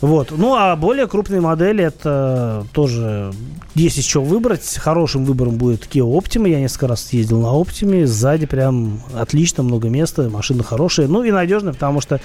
Вот. 0.00 0.30
Ну, 0.30 0.54
а 0.54 0.76
более 0.76 1.06
крупные 1.06 1.40
модели, 1.40 1.84
это 1.84 2.66
тоже 2.72 3.32
есть 3.74 3.98
из 3.98 4.14
выбрать. 4.14 4.76
Хорошим 4.76 5.24
выбором 5.24 5.56
будет 5.56 5.86
Kia 5.86 6.04
Optima. 6.04 6.48
Я 6.48 6.60
несколько 6.60 6.88
раз 6.88 7.12
ездил 7.12 7.40
на 7.40 7.46
Optima. 7.46 8.04
Сзади 8.06 8.46
прям 8.46 9.00
отлично, 9.14 9.62
много 9.62 9.88
места, 9.88 10.28
машина 10.28 10.62
хорошая. 10.62 11.08
Ну 11.08 11.24
и 11.24 11.30
надежная, 11.30 11.72
потому 11.72 12.00
что, 12.00 12.20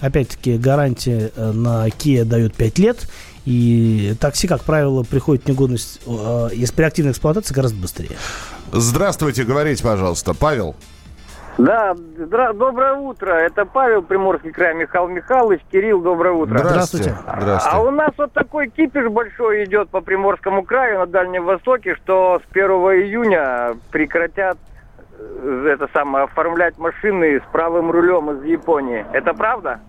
опять-таки, 0.00 0.56
гарантия 0.58 1.32
э, 1.34 1.52
на 1.52 1.88
Kia 1.88 2.24
дают 2.24 2.54
5 2.54 2.78
лет. 2.78 3.08
И 3.44 4.14
такси, 4.20 4.46
как 4.48 4.64
правило, 4.64 5.02
приходит 5.02 5.44
в 5.44 5.48
негодность, 5.48 6.00
э, 6.06 6.48
если 6.52 6.74
при 6.74 6.84
активной 6.84 7.12
эксплуатации, 7.12 7.52
гораздо 7.52 7.78
быстрее. 7.78 8.16
Здравствуйте, 8.72 9.44
говорите, 9.44 9.82
пожалуйста. 9.82 10.34
Павел. 10.34 10.74
Да, 11.56 11.92
здра- 11.92 12.52
доброе 12.52 12.94
утро. 12.94 13.30
Это 13.30 13.64
Павел, 13.64 14.02
Приморский 14.02 14.50
край, 14.50 14.74
Михаил 14.74 15.06
Михайлович. 15.08 15.60
Кирилл, 15.70 16.00
доброе 16.00 16.32
утро. 16.34 16.58
Здравствуйте. 16.58 17.14
Здравствуйте. 17.20 17.76
А 17.76 17.80
у 17.80 17.90
нас 17.90 18.10
вот 18.18 18.32
такой 18.32 18.68
кипиш 18.68 19.08
большой 19.08 19.64
идет 19.64 19.88
по 19.90 20.00
Приморскому 20.00 20.64
краю 20.64 20.98
на 21.00 21.06
Дальнем 21.06 21.44
Востоке, 21.44 21.94
что 21.96 22.40
с 22.44 22.50
1 22.50 22.64
июня 22.70 23.74
прекратят 23.92 24.58
э, 25.18 25.68
это 25.72 25.88
самое, 25.92 26.24
оформлять 26.24 26.76
машины 26.78 27.38
с 27.40 27.52
правым 27.52 27.90
рулем 27.92 28.30
из 28.32 28.44
Японии. 28.44 29.04
Это 29.12 29.32
правда? 29.32 29.80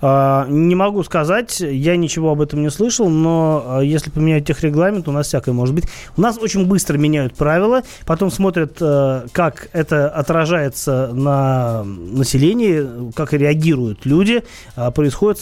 А, 0.00 0.46
не 0.48 0.74
могу 0.74 1.02
сказать, 1.04 1.60
я 1.60 1.96
ничего 1.96 2.32
об 2.32 2.40
этом 2.40 2.62
не 2.62 2.70
слышал, 2.70 3.08
но 3.08 3.64
а, 3.66 3.80
если 3.80 4.10
поменять 4.10 4.44
техрегламент, 4.46 5.08
у 5.08 5.12
нас 5.12 5.28
всякое 5.28 5.52
может 5.52 5.74
быть. 5.74 5.84
У 6.16 6.20
нас 6.20 6.38
очень 6.38 6.66
быстро 6.66 6.98
меняют 6.98 7.34
правила, 7.34 7.82
потом 8.04 8.30
смотрят, 8.30 8.76
э, 8.80 9.26
как 9.32 9.68
это 9.72 10.08
отражается 10.08 11.10
на 11.12 11.84
населении, 11.84 13.12
как 13.12 13.32
реагируют 13.32 14.04
люди, 14.04 14.42
а, 14.74 14.90
происходят 14.90 15.40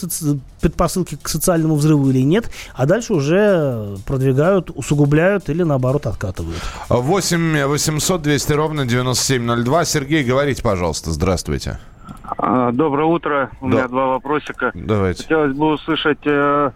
предпосылки 0.61 1.17
к 1.21 1.27
социальному 1.29 1.75
взрыву 1.75 2.09
или 2.09 2.21
нет, 2.21 2.49
а 2.73 2.85
дальше 2.85 3.13
уже 3.13 3.97
продвигают, 4.05 4.71
усугубляют 4.73 5.49
или 5.49 5.63
наоборот 5.63 6.07
откатывают. 6.07 6.61
8 6.89 7.65
800 7.65 8.21
200 8.21 8.53
ровно 8.53 8.85
9702. 8.85 9.85
Сергей, 9.85 10.23
говорите, 10.23 10.63
пожалуйста. 10.63 11.11
Здравствуйте. 11.11 11.79
А, 12.37 12.71
доброе 12.71 13.05
утро. 13.05 13.51
У 13.61 13.69
да. 13.69 13.75
меня 13.75 13.87
два 13.87 14.07
вопросика. 14.07 14.71
Давайте. 14.73 15.23
Хотелось 15.23 15.55
бы 15.55 15.73
услышать 15.73 16.25
э, 16.25 16.71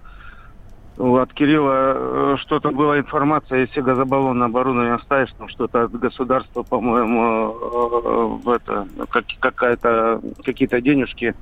от 0.97 1.33
Кирилла, 1.33 1.93
э, 1.95 2.35
что-то 2.39 2.71
была 2.71 2.99
информация, 2.99 3.59
если 3.59 3.81
газобаллон 3.81 4.43
оборудование 4.43 4.95
оставишь, 4.95 5.31
там 5.37 5.47
что-то 5.49 5.83
от 5.83 5.91
государства, 5.91 6.63
по-моему, 6.63 7.21
э, 7.23 8.39
в 8.43 8.49
это, 8.49 8.87
как, 9.09 9.25
какая-то, 9.39 10.21
какие-то 10.43 10.81
денежки, 10.81 11.33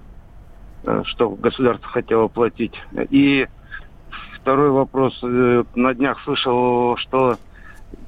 э, 0.84 1.02
что 1.06 1.30
государство 1.30 1.90
хотело 1.90 2.28
платить. 2.28 2.76
И 3.10 3.48
второй 4.36 4.70
вопрос. 4.70 5.20
Э, 5.24 5.64
на 5.76 5.94
днях 5.94 6.22
слышал, 6.24 6.96
что 6.98 7.38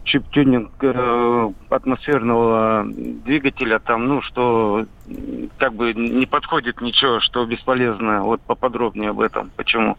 чип-тюнинг 0.10 0.72
э, 0.82 1.52
атмосферного 1.70 2.84
двигателя, 2.86 3.80
там, 3.80 4.08
ну, 4.08 4.22
что 4.24 4.86
как 5.58 5.74
бы 5.74 5.94
не 5.94 6.26
подходит 6.26 6.82
ничего, 6.82 7.20
что 7.20 7.46
бесполезно. 7.46 8.24
Вот 8.24 8.42
поподробнее 8.42 9.12
об 9.12 9.22
этом. 9.22 9.52
Почему? 9.56 9.98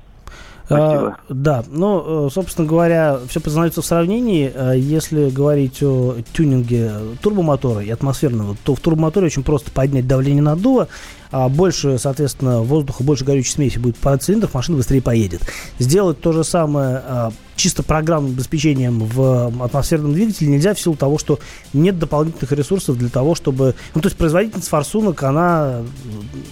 А, 0.71 1.17
да, 1.29 1.65
ну, 1.69 2.27
э, 2.27 2.31
собственно 2.31 2.67
говоря, 2.67 3.19
все 3.29 3.41
познается 3.41 3.83
в 3.83 3.87
сравнении. 3.87 4.53
Э, 4.55 4.75
если 4.77 5.29
говорить 5.29 5.83
о 5.83 6.17
тюнинге 6.33 6.93
турбомотора 7.21 7.81
и 7.81 7.91
атмосферного, 7.91 8.57
то 8.65 8.75
в 8.75 8.81
турбомоторе 8.81 9.27
очень 9.27 9.43
просто 9.43 9.73
поднять 9.73 10.07
давление 10.07 10.43
наддува, 10.43 10.89
а 11.33 11.49
больше, 11.49 11.99
соответственно, 11.99 12.62
воздуха, 12.62 13.03
больше 13.03 13.25
горючей 13.25 13.53
смеси 13.53 13.79
будет 13.79 13.97
по 13.97 14.17
цилиндрах, 14.17 14.55
машина 14.55 14.77
быстрее 14.77 15.03
поедет. 15.03 15.43
Сделать 15.79 16.21
то 16.21 16.33
же 16.33 16.45
самое 16.45 17.03
а, 17.05 17.33
чисто 17.57 17.83
программным 17.83 18.33
обеспечением 18.33 19.00
в 19.00 19.53
атмосферном 19.65 20.12
двигателе 20.12 20.50
нельзя 20.50 20.75
в 20.75 20.81
силу 20.81 20.97
того, 20.97 21.19
что 21.19 21.39
нет 21.73 21.99
дополнительных 21.99 22.50
ресурсов 22.53 22.97
для 22.97 23.09
того, 23.09 23.35
чтобы... 23.35 23.75
Ну, 23.95 24.00
то 24.00 24.07
есть 24.07 24.17
производительность 24.17 24.69
форсунок, 24.69 25.23
она, 25.23 25.83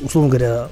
условно 0.03 0.31
говоря, 0.31 0.69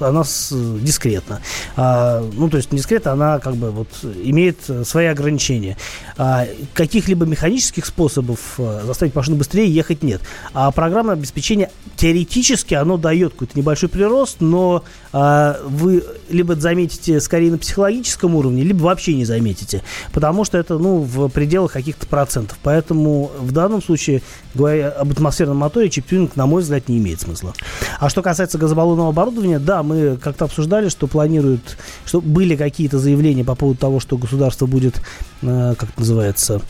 она 0.00 0.24
с, 0.24 0.52
дискретна. 0.80 1.40
А, 1.76 2.24
ну, 2.32 2.48
то 2.48 2.56
есть 2.56 2.70
дискретна, 2.70 3.12
она 3.12 3.38
как 3.38 3.56
бы 3.56 3.70
вот 3.70 3.88
имеет 4.02 4.58
свои 4.84 5.06
ограничения. 5.06 5.76
А, 6.16 6.46
каких-либо 6.74 7.26
механических 7.26 7.86
способов 7.86 8.54
а, 8.58 8.82
заставить 8.84 9.14
машину 9.14 9.36
быстрее 9.36 9.68
ехать 9.68 10.02
нет. 10.02 10.20
А 10.54 10.70
программное 10.70 11.14
обеспечение 11.14 11.70
теоретически 11.96 12.74
оно 12.74 12.96
дает 12.96 13.32
какой-то 13.32 13.58
небольшой 13.58 13.88
прирост, 13.88 14.40
но 14.40 14.84
а, 15.12 15.58
вы 15.64 16.04
либо 16.28 16.54
заметите 16.54 17.20
скорее 17.20 17.50
на 17.50 17.58
психологическом 17.58 18.34
уровне, 18.34 18.62
либо 18.62 18.82
вообще 18.84 19.14
не 19.14 19.24
заметите, 19.24 19.82
потому 20.12 20.44
что 20.44 20.58
это 20.58 20.78
ну, 20.78 20.98
в 20.98 21.28
пределах 21.28 21.72
каких-то 21.72 22.06
процентов. 22.06 22.58
Поэтому 22.62 23.30
в 23.38 23.52
данном 23.52 23.82
случае, 23.82 24.22
говоря 24.56 24.90
об 24.90 25.12
атмосферном 25.12 25.58
моторе, 25.58 25.90
чип-тюнинг, 25.90 26.36
на 26.36 26.46
мой 26.46 26.62
взгляд, 26.62 26.88
не 26.88 26.98
имеет 26.98 27.20
смысла. 27.20 27.54
А 28.00 28.08
что 28.08 28.22
касается 28.22 28.58
газобаллонного 28.58 29.10
оборудования, 29.10 29.58
да, 29.58 29.82
мы 29.82 30.16
как-то 30.16 30.46
обсуждали, 30.46 30.88
что 30.88 31.06
планируют, 31.06 31.76
что 32.04 32.20
были 32.20 32.56
какие-то 32.56 32.98
заявления 32.98 33.44
по 33.44 33.54
поводу 33.54 33.78
того, 33.78 34.00
что 34.00 34.16
государство 34.16 34.66
будет, 34.66 35.00
э, 35.42 35.74
как 35.78 35.90
это 35.90 36.00
называется, 36.00 36.60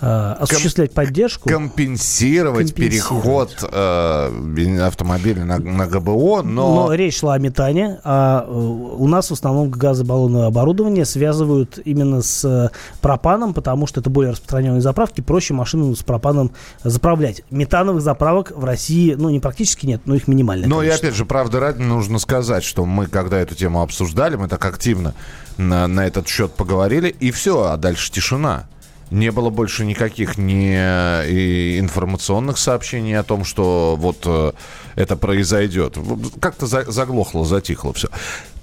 осуществлять 0.00 0.92
Ком- 0.94 1.04
поддержку. 1.04 1.48
Компенсировать, 1.48 2.74
переход 2.74 3.56
э, 3.62 4.78
автомобиля 4.82 5.44
на, 5.44 5.58
на 5.58 5.86
ГБО, 5.86 6.42
но... 6.42 6.74
Но 6.74 6.94
речь 6.94 7.18
шла 7.18 7.34
о 7.34 7.38
метане, 7.38 7.98
а 8.04 8.44
э, 8.46 8.50
у 8.52 9.06
нас 9.08 9.30
в 9.30 9.32
основном 9.32 9.70
газобаллонное 9.70 10.46
оборудование 10.46 11.04
связывают 11.04 11.78
именно 11.84 12.22
с 12.22 12.70
пропаном, 13.00 13.54
потому 13.54 13.86
что 13.86 14.00
это 14.00 14.10
более 14.10 14.32
распространенные 14.32 14.80
заправки, 14.80 15.20
проще 15.20 15.54
машину 15.54 15.94
с 15.94 16.02
пропаном 16.02 16.52
заправлять. 16.82 17.42
Метановых 17.50 18.02
заправок 18.02 18.52
в 18.54 18.64
России, 18.64 19.14
ну, 19.14 19.30
не 19.30 19.40
практически 19.40 19.86
нет, 19.86 20.02
но 20.04 20.14
их 20.14 20.28
минимально. 20.28 20.66
Но 20.66 20.82
и 20.82 20.88
опять 20.88 21.14
же, 21.14 21.24
правда 21.24 21.60
ради, 21.60 21.80
нужно 21.80 22.18
сказать, 22.18 22.64
что 22.64 22.84
мы, 22.84 23.06
когда 23.06 23.38
эту 23.38 23.54
тему 23.54 23.82
обсуждали, 23.82 24.36
мы 24.36 24.48
так 24.48 24.64
активно 24.64 25.14
на, 25.56 25.86
на 25.86 26.06
этот 26.06 26.28
счет 26.28 26.52
поговорили, 26.52 27.08
и 27.08 27.30
все, 27.30 27.64
а 27.64 27.76
дальше 27.76 28.10
тишина 28.10 28.66
не 29.10 29.30
было 29.30 29.50
больше 29.50 29.84
никаких 29.84 30.38
ни 30.38 30.74
э, 30.76 31.78
информационных 31.78 32.58
сообщений 32.58 33.18
о 33.18 33.22
том, 33.22 33.44
что 33.44 33.96
вот 33.98 34.22
э, 34.24 34.52
это 34.94 35.16
произойдет. 35.16 35.96
Как-то 36.40 36.66
заглохло, 36.66 37.44
затихло 37.44 37.92
все. 37.92 38.08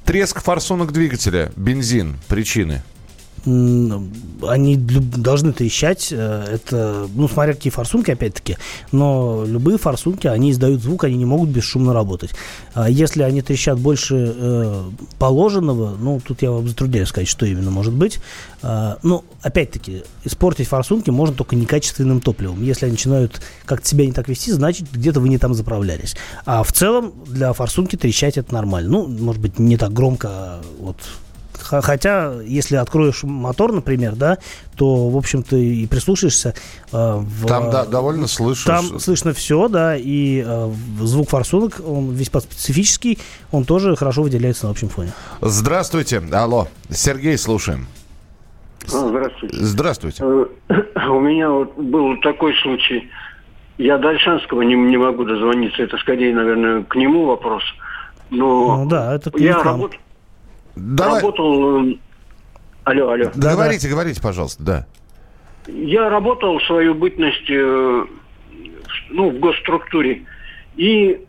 Треск 0.06 0.42
форсунок 0.42 0.92
двигателя, 0.92 1.52
бензин, 1.56 2.18
причины– 2.28 2.84
они 3.46 4.78
должны 4.78 5.52
трещать. 5.52 6.10
Э, 6.12 6.46
это, 6.50 7.08
ну, 7.14 7.28
смотря 7.28 7.54
какие 7.54 7.72
форсунки, 7.72 8.12
опять-таки. 8.12 8.58
Но 8.92 9.44
любые 9.46 9.78
форсунки, 9.78 10.28
они 10.28 10.52
издают 10.52 10.82
звук, 10.82 11.04
они 11.04 11.18
не 11.18 11.26
могут 11.26 11.50
бесшумно 11.50 11.94
работать. 11.94 12.32
А 12.74 12.90
если 12.90 13.24
они 13.24 13.42
трещат 13.42 13.78
больше 13.80 14.34
э, 14.36 14.84
положенного, 15.20 15.98
ну, 16.00 16.22
тут 16.26 16.42
я 16.42 16.52
вам 16.52 16.68
затрудняюсь 16.68 17.10
сказать, 17.10 17.28
что 17.28 17.46
именно 17.46 17.70
может 17.70 17.94
быть. 17.94 18.20
Э, 18.62 18.96
ну, 19.04 19.26
опять-таки, 19.42 20.04
испортить 20.24 20.68
форсунки 20.68 21.10
можно 21.10 21.36
только 21.36 21.56
некачественным 21.56 22.22
топливом. 22.22 22.64
Если 22.64 22.86
они 22.86 22.94
начинают 22.94 23.42
как-то 23.66 23.88
себя 23.88 24.06
не 24.06 24.14
так 24.14 24.30
вести, 24.30 24.52
значит, 24.52 24.88
где-то 24.92 25.20
вы 25.20 25.28
не 25.28 25.38
там 25.38 25.54
заправлялись. 25.54 26.16
А 26.46 26.64
в 26.64 26.72
целом 26.72 27.14
для 27.28 27.52
форсунки 27.52 27.98
трещать 27.98 28.38
это 28.38 28.54
нормально. 28.54 28.90
Ну, 28.90 29.08
может 29.08 29.42
быть, 29.42 29.60
не 29.60 29.78
так 29.78 29.92
громко, 29.92 30.28
а 30.32 30.62
вот 30.80 30.98
Хотя, 31.60 32.34
если 32.44 32.76
откроешь 32.76 33.24
мотор, 33.24 33.72
например, 33.72 34.16
да, 34.16 34.38
то, 34.76 35.10
в 35.10 35.18
общем-то, 35.18 35.56
и 35.56 35.86
прислушаешься. 35.88 36.56
Э, 36.92 37.18
в, 37.18 37.48
там 37.48 37.72
да, 37.72 37.86
довольно 37.86 38.28
слышно. 38.28 38.76
Там 38.76 39.00
слышно 39.00 39.34
все, 39.34 39.68
да, 39.68 39.96
и 39.96 40.44
э, 40.46 40.72
звук 41.00 41.30
форсунок, 41.30 41.82
он 41.86 42.12
весьма 42.14 42.42
специфический, 42.42 43.20
он 43.52 43.66
тоже 43.66 43.96
хорошо 43.96 44.24
выделяется 44.24 44.66
на 44.66 44.72
общем 44.72 44.90
фоне. 44.90 45.14
Здравствуйте, 45.42 46.22
алло, 46.32 46.68
Сергей, 46.90 47.38
слушаем. 47.38 47.88
А, 48.92 49.08
здравствуйте. 49.08 49.58
Здравствуйте. 49.58 50.24
Э, 50.24 50.46
у 51.10 51.20
меня 51.20 51.50
вот 51.50 51.78
был 51.78 52.20
такой 52.22 52.54
случай. 52.62 53.10
Я 53.78 53.98
до 53.98 54.10
Альшанского 54.10 54.62
не, 54.62 54.76
не 54.76 54.98
могу 54.98 55.24
дозвониться. 55.24 55.82
Это 55.82 55.98
скорее, 55.98 56.34
наверное, 56.34 56.84
к 56.84 56.96
нему 56.96 57.26
вопрос. 57.26 57.64
Но 58.30 58.78
ну, 58.78 58.90
да, 58.90 59.16
это 59.16 59.32
я 59.38 59.62
работаю. 59.64 60.00
Давай. 60.76 61.22
Работал... 61.22 61.88
Э, 61.88 61.96
алло, 62.86 63.10
алло. 63.10 63.32
Да, 63.36 63.54
говорите, 63.54 63.88
да. 63.88 63.94
говорите, 63.94 64.22
пожалуйста, 64.22 64.64
да. 64.64 64.88
Я 65.68 66.10
работал 66.10 66.60
в 66.60 66.64
свою 66.64 66.94
бытность 66.94 67.50
э, 67.50 68.06
ну, 69.10 69.30
в 69.30 69.40
госструктуре. 69.40 70.24
И 70.76 71.26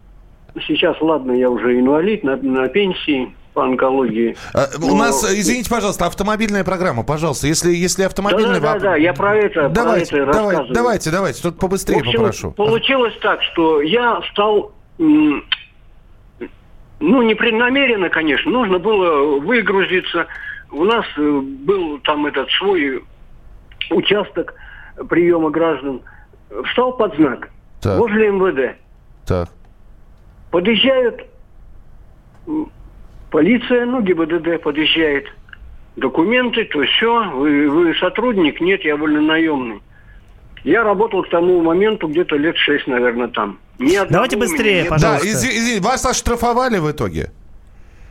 сейчас, 0.66 0.96
ладно, 1.00 1.32
я 1.32 1.50
уже 1.50 1.78
инвалид 1.78 2.24
на, 2.24 2.36
на 2.36 2.68
пенсии 2.68 3.34
по 3.52 3.64
онкологии. 3.64 4.36
А, 4.52 4.66
но... 4.78 4.92
У 4.92 4.96
нас, 4.96 5.24
извините, 5.24 5.70
пожалуйста, 5.70 6.06
автомобильная 6.06 6.64
программа, 6.64 7.04
пожалуйста. 7.04 7.46
Если, 7.46 7.72
если 7.72 8.02
автомобильная... 8.02 8.60
Да, 8.60 8.74
да, 8.74 8.74
да, 8.74 8.80
да, 8.80 8.96
я 8.96 9.12
про 9.12 9.36
это, 9.36 9.68
давайте, 9.68 10.10
про 10.10 10.22
это 10.22 10.32
давай, 10.32 10.46
рассказываю. 10.46 10.74
Давайте, 10.74 11.10
давайте, 11.10 11.42
тут 11.42 11.58
побыстрее 11.58 11.98
в 11.98 12.00
общем, 12.00 12.18
попрошу. 12.18 12.50
Получилось 12.52 13.14
так, 13.22 13.42
что 13.42 13.80
я 13.80 14.20
стал 14.32 14.72
ну, 17.00 17.22
непреднамеренно, 17.22 18.08
конечно. 18.08 18.50
Нужно 18.50 18.78
было 18.78 19.38
выгрузиться. 19.40 20.26
У 20.70 20.84
нас 20.84 21.04
э, 21.16 21.40
был 21.40 21.98
там 22.00 22.26
этот 22.26 22.50
свой 22.52 23.02
участок 23.90 24.54
приема 25.08 25.50
граждан. 25.50 26.02
Встал 26.66 26.96
под 26.96 27.16
знак. 27.16 27.50
Так. 27.80 27.98
Возле 27.98 28.30
МВД. 28.30 28.76
Так. 29.26 29.48
Подъезжают 30.50 31.26
полиция, 33.30 33.86
ну, 33.86 34.00
ГИБДД 34.00 34.62
подъезжает. 34.62 35.26
Документы, 35.96 36.64
то 36.64 36.82
все. 36.84 37.30
Вы, 37.30 37.68
вы 37.68 37.94
сотрудник? 37.96 38.60
Нет, 38.60 38.84
я 38.84 38.96
вольно-наемный. 38.96 39.80
Я 40.64 40.82
работал 40.82 41.22
к 41.22 41.28
тому 41.28 41.60
моменту 41.60 42.08
где-то 42.08 42.36
лет 42.36 42.56
шесть, 42.56 42.86
наверное, 42.86 43.28
там. 43.28 43.58
Ни 43.78 43.98
Давайте 44.08 44.36
быстрее, 44.36 44.82
нет. 44.82 44.88
пожалуйста. 44.90 45.24
Да, 45.26 45.32
извини, 45.32 45.58
извини, 45.58 45.80
вас 45.80 46.04
оштрафовали 46.06 46.78
в 46.78 46.90
итоге? 46.90 47.30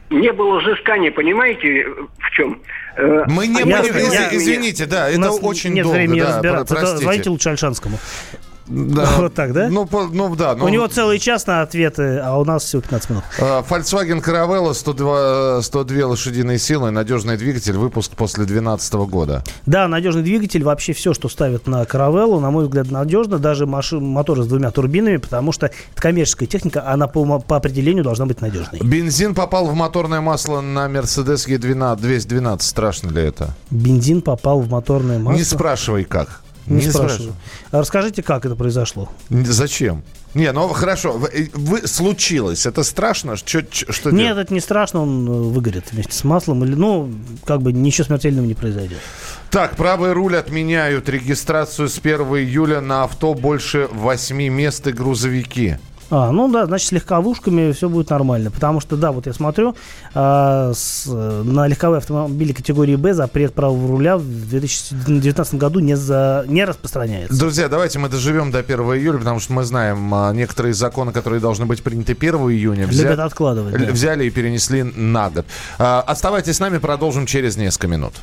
Не 0.09 0.31
было 0.31 0.59
взыскания, 0.59 1.11
понимаете, 1.11 1.85
в 2.19 2.29
чем? 2.31 2.61
Э, 2.97 3.23
мы 3.27 3.47
не, 3.47 3.59
я, 3.59 3.65
мы, 3.65 3.73
я, 3.73 4.35
извините, 4.35 4.83
я, 4.83 4.89
да, 4.89 5.09
это 5.09 5.31
очень 5.31 5.73
нет 5.73 5.83
долго. 5.83 5.95
времени 5.97 6.19
да, 6.19 6.27
разбираться. 6.27 6.75
Простите. 6.75 7.03
Звоните 7.03 7.29
лучше 7.29 7.49
Альшанскому. 7.49 7.97
Да. 8.67 9.09
Вот 9.17 9.33
так, 9.33 9.53
да? 9.53 9.69
Ну, 9.69 9.85
по, 9.85 10.07
ну 10.07 10.35
да. 10.35 10.55
Ну... 10.55 10.65
У 10.65 10.69
него 10.69 10.87
целый 10.87 11.19
час 11.19 11.47
на 11.47 11.61
ответы, 11.61 12.19
а 12.19 12.37
у 12.37 12.45
нас 12.45 12.63
всего 12.63 12.81
15 12.81 13.09
минут. 13.09 13.23
А, 13.39 13.61
Volkswagen 13.61 14.23
Caravella 14.23 14.73
102, 14.73 15.61
102 15.61 16.07
лошадиные 16.07 16.59
силы, 16.59 16.91
надежный 16.91 17.37
двигатель, 17.37 17.77
выпуск 17.77 18.11
после 18.15 18.45
2012 18.45 18.93
года. 18.93 19.43
Да, 19.65 19.87
надежный 19.87 20.23
двигатель. 20.23 20.63
Вообще 20.63 20.93
все, 20.93 21.13
что 21.13 21.29
ставят 21.29 21.67
на 21.67 21.83
Caravella, 21.83 22.39
на 22.39 22.51
мой 22.51 22.65
взгляд, 22.65 22.91
надежно. 22.91 23.39
Даже 23.39 23.65
машин, 23.65 24.03
моторы 24.05 24.43
с 24.43 24.47
двумя 24.47 24.71
турбинами, 24.71 25.17
потому 25.17 25.51
что 25.51 25.63
это 25.67 26.01
коммерческая 26.01 26.47
техника, 26.47 26.83
она 26.87 27.07
по, 27.07 27.39
по 27.39 27.57
определению 27.57 28.03
должна 28.03 28.25
быть 28.25 28.41
надежной. 28.41 28.79
Бензин 28.81 29.35
попал 29.35 29.67
в 29.67 29.73
моторное 29.73 30.21
масло 30.21 30.61
на 30.61 30.87
Mercedes 30.87 31.47
E12, 31.47 31.99
212. 31.99 32.67
Страшно 32.67 33.09
ли 33.09 33.23
это? 33.23 33.53
Бензин 33.71 34.21
попал 34.21 34.59
в 34.59 34.69
моторное 34.69 35.19
масло? 35.19 35.37
Не 35.37 35.43
спрашивай 35.43 36.03
как. 36.03 36.42
Не, 36.67 36.85
не 36.85 36.91
спрашиваю. 36.91 37.33
А 37.71 37.79
расскажите, 37.79 38.23
как 38.23 38.45
это 38.45 38.55
произошло? 38.55 39.09
Зачем? 39.29 40.03
Не, 40.33 40.51
ну 40.51 40.67
хорошо, 40.69 41.13
вы, 41.13 41.27
э, 41.27 41.47
вы 41.53 41.87
случилось, 41.87 42.65
это 42.65 42.83
страшно? 42.83 43.35
Что, 43.35 43.63
что 43.71 44.09
Нет, 44.09 44.29
делать? 44.29 44.45
это 44.45 44.53
не 44.53 44.59
страшно, 44.61 45.01
он 45.01 45.27
э, 45.27 45.31
выгорит 45.31 45.91
вместе 45.91 46.13
с 46.13 46.23
маслом, 46.23 46.63
или, 46.63 46.73
ну, 46.73 47.11
как 47.45 47.61
бы 47.61 47.71
ничего 47.71 48.05
смертельного 48.05 48.45
не 48.45 48.55
произойдет. 48.55 48.97
Так, 49.51 49.75
правый 49.75 50.13
руль 50.13 50.35
отменяют 50.35 51.07
регистрацию 51.07 51.87
с 51.87 51.99
1 51.99 52.21
июля 52.21 52.81
на 52.81 53.03
авто 53.03 53.35
больше 53.35 53.87
8 53.91 54.35
мест 54.49 54.87
и 54.87 54.91
грузовики. 54.91 55.77
А, 56.09 56.31
ну 56.31 56.51
да, 56.51 56.65
значит, 56.65 56.89
с 56.89 56.91
легковушками 56.91 57.71
все 57.71 57.89
будет 57.89 58.09
нормально. 58.09 58.51
Потому 58.51 58.79
что, 58.79 58.95
да, 58.95 59.11
вот 59.11 59.25
я 59.25 59.33
смотрю, 59.33 59.75
э, 60.13 60.71
с, 60.75 61.05
на 61.07 61.67
легковые 61.67 61.97
автомобили 61.97 62.53
категории 62.53 62.95
Б 62.95 63.13
запрет 63.13 63.53
правого 63.53 63.87
руля 63.87 64.17
в 64.17 64.23
2019 64.23 65.55
году 65.55 65.79
не, 65.79 65.95
за, 65.95 66.45
не 66.47 66.65
распространяется. 66.65 67.37
Друзья, 67.37 67.69
давайте 67.69 67.99
мы 67.99 68.09
доживем 68.09 68.51
до 68.51 68.59
1 68.59 68.79
июля, 68.79 69.17
потому 69.17 69.39
что 69.39 69.53
мы 69.53 69.63
знаем, 69.63 70.13
а, 70.13 70.31
некоторые 70.33 70.73
законы, 70.73 71.11
которые 71.11 71.39
должны 71.39 71.65
быть 71.65 71.83
приняты 71.83 72.13
1 72.13 72.35
июня, 72.35 72.87
взя... 72.87 73.03
Любят 73.03 73.19
откладывать, 73.19 73.73
да. 73.73 73.91
взяли 73.91 74.25
и 74.25 74.29
перенесли 74.29 74.83
на 74.83 75.29
год. 75.29 75.45
А, 75.79 76.01
оставайтесь 76.01 76.57
с 76.57 76.59
нами, 76.59 76.77
продолжим 76.77 77.25
через 77.25 77.57
несколько 77.57 77.87
минут. 77.87 78.13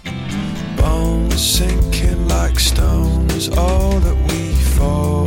like 2.50 2.58
stones, 2.60 3.48
all 3.56 3.98
that 4.00 4.16
we 4.28 4.52
fall 4.76 5.19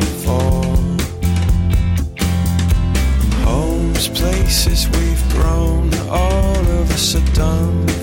places 4.10 4.88
we've 4.90 5.30
grown, 5.30 5.94
all 6.10 6.60
of 6.80 6.92
us 6.92 7.16
are 7.16 7.34
done 7.34 8.03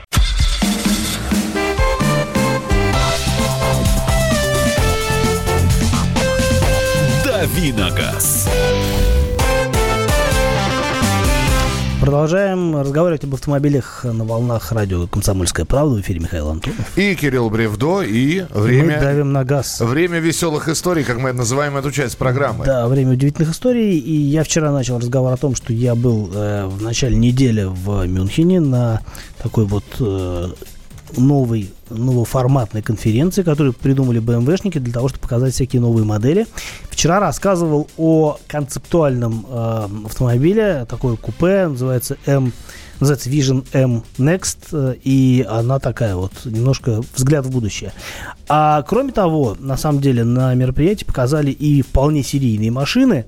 Давиногаз. 7.41 8.47
Продолжаем 11.99 12.77
разговаривать 12.77 13.23
об 13.23 13.33
автомобилях 13.33 14.03
на 14.03 14.23
волнах 14.23 14.71
радио 14.71 15.07
«Комсомольская 15.07 15.65
правда». 15.65 15.95
В 15.95 16.01
эфире 16.01 16.19
Михаил 16.19 16.49
Антонов. 16.49 16.95
И 16.95 17.15
Кирилл 17.15 17.49
Бревдо, 17.49 18.03
и 18.03 18.45
Мы 18.53 18.61
время... 18.61 19.01
давим 19.01 19.33
на 19.33 19.43
газ. 19.43 19.79
Время 19.79 20.19
веселых 20.19 20.69
историй, 20.69 21.03
как 21.03 21.17
мы 21.17 21.33
называем 21.33 21.77
эту 21.77 21.89
часть 21.89 22.15
программы. 22.19 22.63
Да, 22.63 22.87
время 22.87 23.13
удивительных 23.13 23.53
историй. 23.53 23.97
И 23.97 24.13
я 24.13 24.43
вчера 24.43 24.71
начал 24.71 24.99
разговор 24.99 25.33
о 25.33 25.37
том, 25.37 25.55
что 25.55 25.73
я 25.73 25.95
был 25.95 26.29
э, 26.31 26.67
в 26.67 26.83
начале 26.83 27.15
недели 27.15 27.63
в 27.63 28.05
Мюнхене 28.05 28.59
на 28.59 29.01
такой 29.41 29.65
вот 29.65 29.85
э, 29.99 30.49
новой, 31.17 31.71
новоформатной 31.89 32.81
конференции, 32.81 33.43
которую 33.43 33.73
придумали 33.73 34.19
БМВшники 34.19 34.77
для 34.77 34.93
того, 34.93 35.09
чтобы 35.09 35.21
показать 35.21 35.53
всякие 35.53 35.81
новые 35.81 36.05
модели. 36.05 36.47
Вчера 36.89 37.19
рассказывал 37.19 37.87
о 37.97 38.37
концептуальном 38.47 39.45
э, 39.49 39.87
автомобиле, 40.05 40.85
такое 40.89 41.15
купе, 41.15 41.67
называется 41.67 42.17
M 42.25 42.53
называется 43.01 43.29
Vision 43.29 43.65
M 43.73 44.03
Next, 44.17 44.67
э, 44.71 44.95
и 45.03 45.45
она 45.49 45.79
такая 45.79 46.15
вот, 46.15 46.31
немножко 46.45 47.01
взгляд 47.15 47.45
в 47.45 47.51
будущее. 47.51 47.91
А 48.47 48.83
кроме 48.83 49.11
того, 49.11 49.57
на 49.59 49.75
самом 49.75 50.01
деле, 50.01 50.23
на 50.23 50.53
мероприятии 50.53 51.03
показали 51.03 51.51
и 51.51 51.81
вполне 51.81 52.23
серийные 52.23 52.71
машины, 52.71 53.25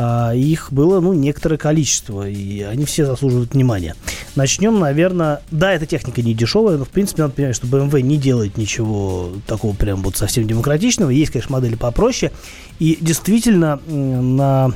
а, 0.00 0.32
их 0.32 0.72
было, 0.72 1.00
ну, 1.00 1.12
некоторое 1.12 1.56
количество, 1.56 2.28
и 2.28 2.62
они 2.62 2.84
все 2.84 3.04
заслуживают 3.04 3.52
внимания. 3.52 3.96
Начнем, 4.36 4.78
наверное, 4.78 5.42
да, 5.50 5.72
эта 5.72 5.86
техника 5.86 6.22
не 6.22 6.34
дешевая, 6.34 6.76
но, 6.76 6.84
в 6.84 6.88
принципе, 6.88 7.22
надо 7.22 7.34
понимать, 7.34 7.56
что 7.56 7.66
BMW 7.66 8.00
не 8.02 8.16
делает 8.16 8.56
ничего 8.56 9.32
такого 9.48 9.74
прям 9.74 10.04
вот 10.04 10.16
совсем 10.16 10.46
демократичного. 10.46 11.10
Есть, 11.10 11.32
конечно, 11.32 11.52
модели 11.52 11.74
попроще, 11.74 12.30
и 12.78 12.96
действительно 13.00 13.80
на 13.88 14.72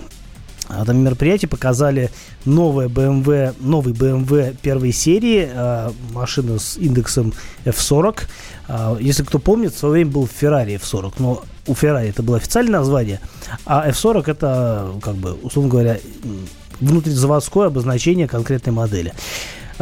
этом 0.68 0.96
мероприятии 0.96 1.46
показали 1.46 2.10
новое 2.44 2.88
BMW, 2.88 3.54
новый 3.60 3.94
BMW 3.94 4.56
первой 4.60 4.90
серии, 4.90 5.48
э, 5.48 5.90
машина 6.12 6.58
с 6.58 6.76
индексом 6.78 7.32
F40. 7.64 8.22
Э, 8.66 8.96
если 8.98 9.22
кто 9.22 9.38
помнит, 9.38 9.72
в 9.72 9.78
свое 9.78 9.92
время 9.92 10.10
был 10.10 10.24
Ferrari 10.40 10.80
F40, 10.80 11.12
но 11.18 11.44
у 11.66 11.72
Ferrari 11.72 12.10
это 12.10 12.22
было 12.22 12.36
официальное 12.38 12.80
название, 12.80 13.20
а 13.64 13.88
F40 13.90 14.30
это, 14.30 14.92
как 15.02 15.14
бы, 15.14 15.34
условно 15.34 15.70
говоря, 15.70 15.98
внутризаводское 16.80 17.66
обозначение 17.66 18.26
конкретной 18.26 18.72
модели. 18.72 19.12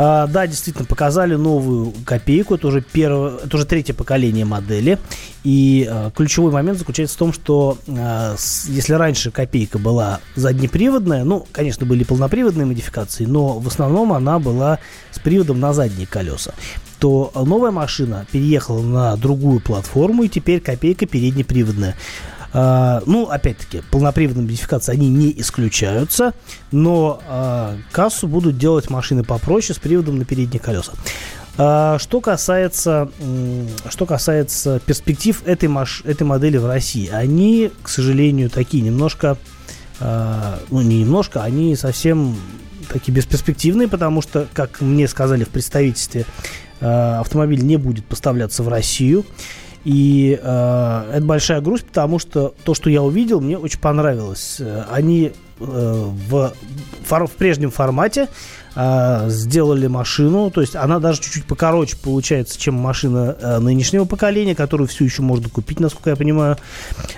А, 0.03 0.27
да, 0.29 0.47
действительно, 0.47 0.87
показали 0.87 1.35
новую 1.35 1.93
копейку. 2.07 2.55
Это 2.55 2.69
уже, 2.69 2.81
первое, 2.81 3.37
это 3.45 3.55
уже 3.55 3.67
третье 3.67 3.93
поколение 3.93 4.47
модели. 4.47 4.99
И 5.45 5.87
а, 5.91 6.11
ключевой 6.11 6.51
момент 6.51 6.79
заключается 6.79 7.17
в 7.17 7.19
том, 7.19 7.35
что 7.35 7.77
а, 7.87 8.35
с- 8.39 8.65
если 8.67 8.95
раньше 8.95 9.31
копейка 9.31 9.79
была 9.79 10.21
заднеприводная, 10.37 11.23
ну, 11.25 11.47
конечно, 11.53 11.85
были 11.85 12.05
полноприводные 12.05 12.65
модификации, 12.65 13.27
но 13.27 13.59
в 13.59 13.69
основном 13.69 14.15
она 14.15 14.39
была 14.39 14.79
с 15.11 15.19
приводом 15.19 15.61
на 15.61 15.75
задние 15.75 16.07
колеса 16.07 16.55
то 16.99 17.33
новая 17.35 17.71
машина 17.71 18.27
переехала 18.31 18.83
на 18.83 19.17
другую 19.17 19.61
платформу, 19.61 20.25
и 20.25 20.29
теперь 20.29 20.61
копейка 20.61 21.07
переднеприводная. 21.07 21.97
А, 22.53 23.03
ну, 23.07 23.29
опять-таки, 23.29 23.83
полноприводные 23.91 24.45
модификации, 24.45 24.93
они 24.93 25.09
не 25.09 25.33
исключаются, 25.41 26.35
но 26.73 27.23
а, 27.29 27.77
кассу 27.93 28.27
будут 28.27 28.59
делать 28.59 28.91
машины 28.91 29.23
попроще 29.23 29.75
с 29.75 29.79
приводом 29.79 30.19
на 30.19 30.25
передние 30.25 30.61
колеса. 30.61 30.93
А, 31.59 31.99
что 31.99 32.21
касается, 32.21 33.11
что 33.89 34.07
касается 34.07 34.81
перспектив 34.85 35.43
этой, 35.47 35.69
маш, 35.69 36.03
этой 36.05 36.25
модели 36.25 36.57
в 36.57 36.67
России, 36.67 37.09
они, 37.09 37.71
к 37.83 37.89
сожалению, 37.89 38.51
такие 38.51 38.83
немножко, 38.83 39.37
а, 40.01 40.59
ну, 40.71 40.81
не 40.81 41.01
немножко, 41.01 41.43
они 41.43 41.77
совсем 41.77 42.37
такие 42.91 43.13
бесперспективные, 43.13 43.89
потому 43.89 44.23
что, 44.23 44.49
как 44.53 44.81
мне 44.81 45.07
сказали 45.07 45.45
в 45.45 45.49
представительстве, 45.49 46.27
э, 46.81 46.87
автомобиль 47.21 47.63
не 47.63 47.77
будет 47.77 48.05
поставляться 48.05 48.63
в 48.63 48.69
Россию. 48.69 49.25
И 49.85 50.39
э, 50.43 51.11
это 51.15 51.25
большая 51.25 51.61
грусть, 51.63 51.87
потому 51.87 52.19
что 52.19 52.55
то, 52.65 52.75
что 52.75 52.91
я 52.91 53.03
увидел, 53.03 53.41
мне 53.41 53.57
очень 53.57 53.81
понравилось. 53.81 54.57
Э, 54.61 54.85
Они 54.91 55.33
э, 55.59 55.63
в, 56.29 56.53
в 57.09 57.31
прежнем 57.39 57.71
формате 57.71 58.29
э, 58.77 59.25
сделали 59.31 59.87
машину, 59.87 60.51
то 60.51 60.61
есть 60.61 60.77
она 60.77 60.99
даже 60.99 61.21
чуть-чуть 61.23 61.45
покороче 61.47 61.97
получается, 61.97 62.61
чем 62.61 62.75
машина 62.75 63.37
э, 63.41 63.59
нынешнего 63.59 64.05
поколения, 64.05 64.55
которую 64.55 64.87
все 64.87 65.05
еще 65.07 65.23
можно 65.23 65.49
купить, 65.49 65.81
насколько 65.81 66.11
я 66.11 66.17
понимаю. 66.17 66.59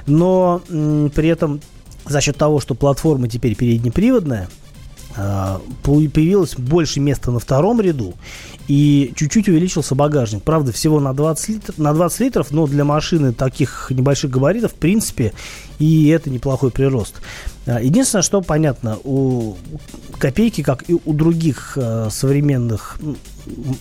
Но 0.07 0.63
м, 0.71 1.11
при 1.13 1.29
этом 1.31 1.61
за 2.07 2.21
счет 2.21 2.37
того, 2.37 2.61
что 2.61 2.75
платформа 2.75 3.29
теперь 3.29 3.55
переднеприводная, 3.57 4.49
по- 5.15 6.01
появилось 6.09 6.55
больше 6.57 6.99
места 7.01 7.31
на 7.31 7.39
втором 7.39 7.81
ряду 7.81 8.15
и 8.69 9.13
чуть-чуть 9.17 9.49
увеличился 9.49 9.95
багажник. 9.95 10.43
Правда, 10.43 10.73
всего 10.73 11.01
на 11.01 11.13
20, 11.13 11.49
литр, 11.49 11.75
на 11.77 11.93
20 11.93 12.21
литров, 12.21 12.51
но 12.51 12.67
для 12.67 12.85
машины 12.85 13.33
таких 13.33 13.91
небольших 13.91 14.31
габаритов, 14.31 14.73
в 14.73 14.77
принципе, 14.77 15.33
и 15.79 16.09
это 16.09 16.31
неплохой 16.31 16.71
прирост. 16.71 17.17
А, 17.67 17.81
Единственное, 17.81 18.23
что 18.23 18.41
понятно, 18.41 18.99
у 19.05 19.57
копейки, 20.19 20.63
как 20.63 20.89
и 20.89 20.97
у 21.05 21.13
других 21.13 21.73
э, 21.77 22.09
современных 22.11 22.99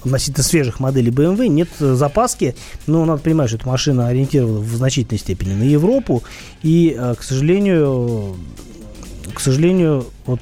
относительно 0.04 0.44
свежих 0.44 0.80
моделей 0.80 1.12
BMW, 1.12 1.48
нет 1.48 1.70
э, 1.80 1.94
запаски, 1.94 2.56
но 2.88 3.06
надо 3.06 3.22
понимать, 3.22 3.50
что 3.50 3.58
эта 3.58 3.67
машина 3.67 4.08
ориентирована 4.08 4.60
в 4.60 4.76
значительной 4.76 5.20
степени 5.20 5.54
на 5.54 5.63
Европу, 5.63 6.24
и, 6.63 6.96
э, 6.98 7.15
к 7.15 7.24
сожалению, 7.24 8.38
к 9.34 9.39
сожалению, 9.39 10.06
вот 10.26 10.41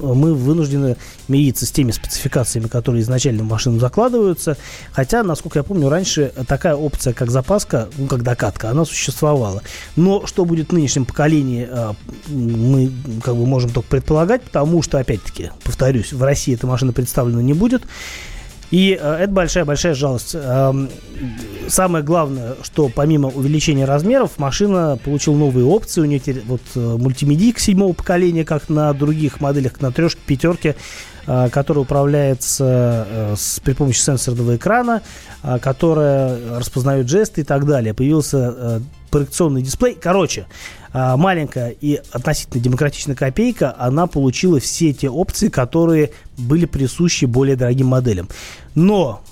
мы 0.00 0.34
вынуждены 0.34 0.96
мириться 1.28 1.66
с 1.66 1.70
теми 1.70 1.90
спецификациями, 1.90 2.66
которые 2.66 3.02
изначально 3.02 3.42
в 3.42 3.46
машину 3.46 3.78
закладываются. 3.78 4.56
Хотя, 4.92 5.22
насколько 5.22 5.58
я 5.58 5.62
помню, 5.62 5.88
раньше 5.88 6.32
такая 6.46 6.74
опция, 6.74 7.12
как 7.12 7.30
запаска, 7.30 7.88
ну, 7.96 8.06
как 8.06 8.22
докатка, 8.22 8.70
она 8.70 8.84
существовала. 8.84 9.62
Но 9.96 10.26
что 10.26 10.44
будет 10.44 10.70
в 10.70 10.72
нынешнем 10.72 11.04
поколении, 11.04 11.68
э, 11.70 11.92
мы 12.28 12.92
как 13.22 13.36
бы 13.36 13.46
можем 13.46 13.70
только 13.70 13.88
предполагать, 13.88 14.42
потому 14.42 14.82
что, 14.82 14.98
опять-таки, 14.98 15.50
повторюсь, 15.64 16.12
в 16.12 16.22
России 16.22 16.54
эта 16.54 16.66
машина 16.66 16.92
представлена 16.92 17.42
не 17.42 17.54
будет. 17.54 17.82
И 18.70 18.98
э, 19.00 19.14
это 19.20 19.32
большая-большая 19.32 19.94
жалость. 19.94 20.34
Эм, 20.34 20.90
самое 21.68 22.04
главное, 22.04 22.56
что 22.62 22.90
помимо 22.94 23.28
увеличения 23.28 23.86
размеров, 23.86 24.38
машина 24.38 24.98
получила 25.02 25.36
новые 25.36 25.64
опции. 25.64 26.02
У 26.02 26.04
нее 26.04 26.18
теперь 26.18 26.42
вот 26.46 26.60
э, 26.74 26.78
мультимедийка 26.78 27.60
седьмого 27.60 27.94
поколения, 27.94 28.44
как 28.44 28.68
на 28.68 28.92
других 28.92 29.40
моделях, 29.40 29.80
на 29.80 29.90
трешке, 29.90 30.20
пятерке, 30.26 30.76
которая 31.52 31.82
управляется 31.82 33.06
э, 33.08 33.34
с, 33.36 33.60
при 33.60 33.74
помощи 33.74 33.98
сенсорного 34.00 34.56
экрана, 34.56 35.02
э, 35.42 35.58
которая 35.58 36.58
распознает 36.58 37.08
жесты 37.08 37.42
и 37.42 37.44
так 37.44 37.66
далее. 37.66 37.92
Появился 37.92 38.54
э, 38.56 38.80
проекционный 39.10 39.62
дисплей. 39.62 39.96
Короче, 40.00 40.46
маленькая 40.92 41.70
и 41.70 42.00
относительно 42.12 42.62
демократичная 42.62 43.16
копейка, 43.16 43.74
она 43.78 44.06
получила 44.06 44.60
все 44.60 44.92
те 44.92 45.08
опции, 45.08 45.48
которые 45.48 46.10
были 46.36 46.66
присущи 46.66 47.24
более 47.24 47.56
дорогим 47.56 47.86
моделям. 47.86 48.28
Но 48.74 49.22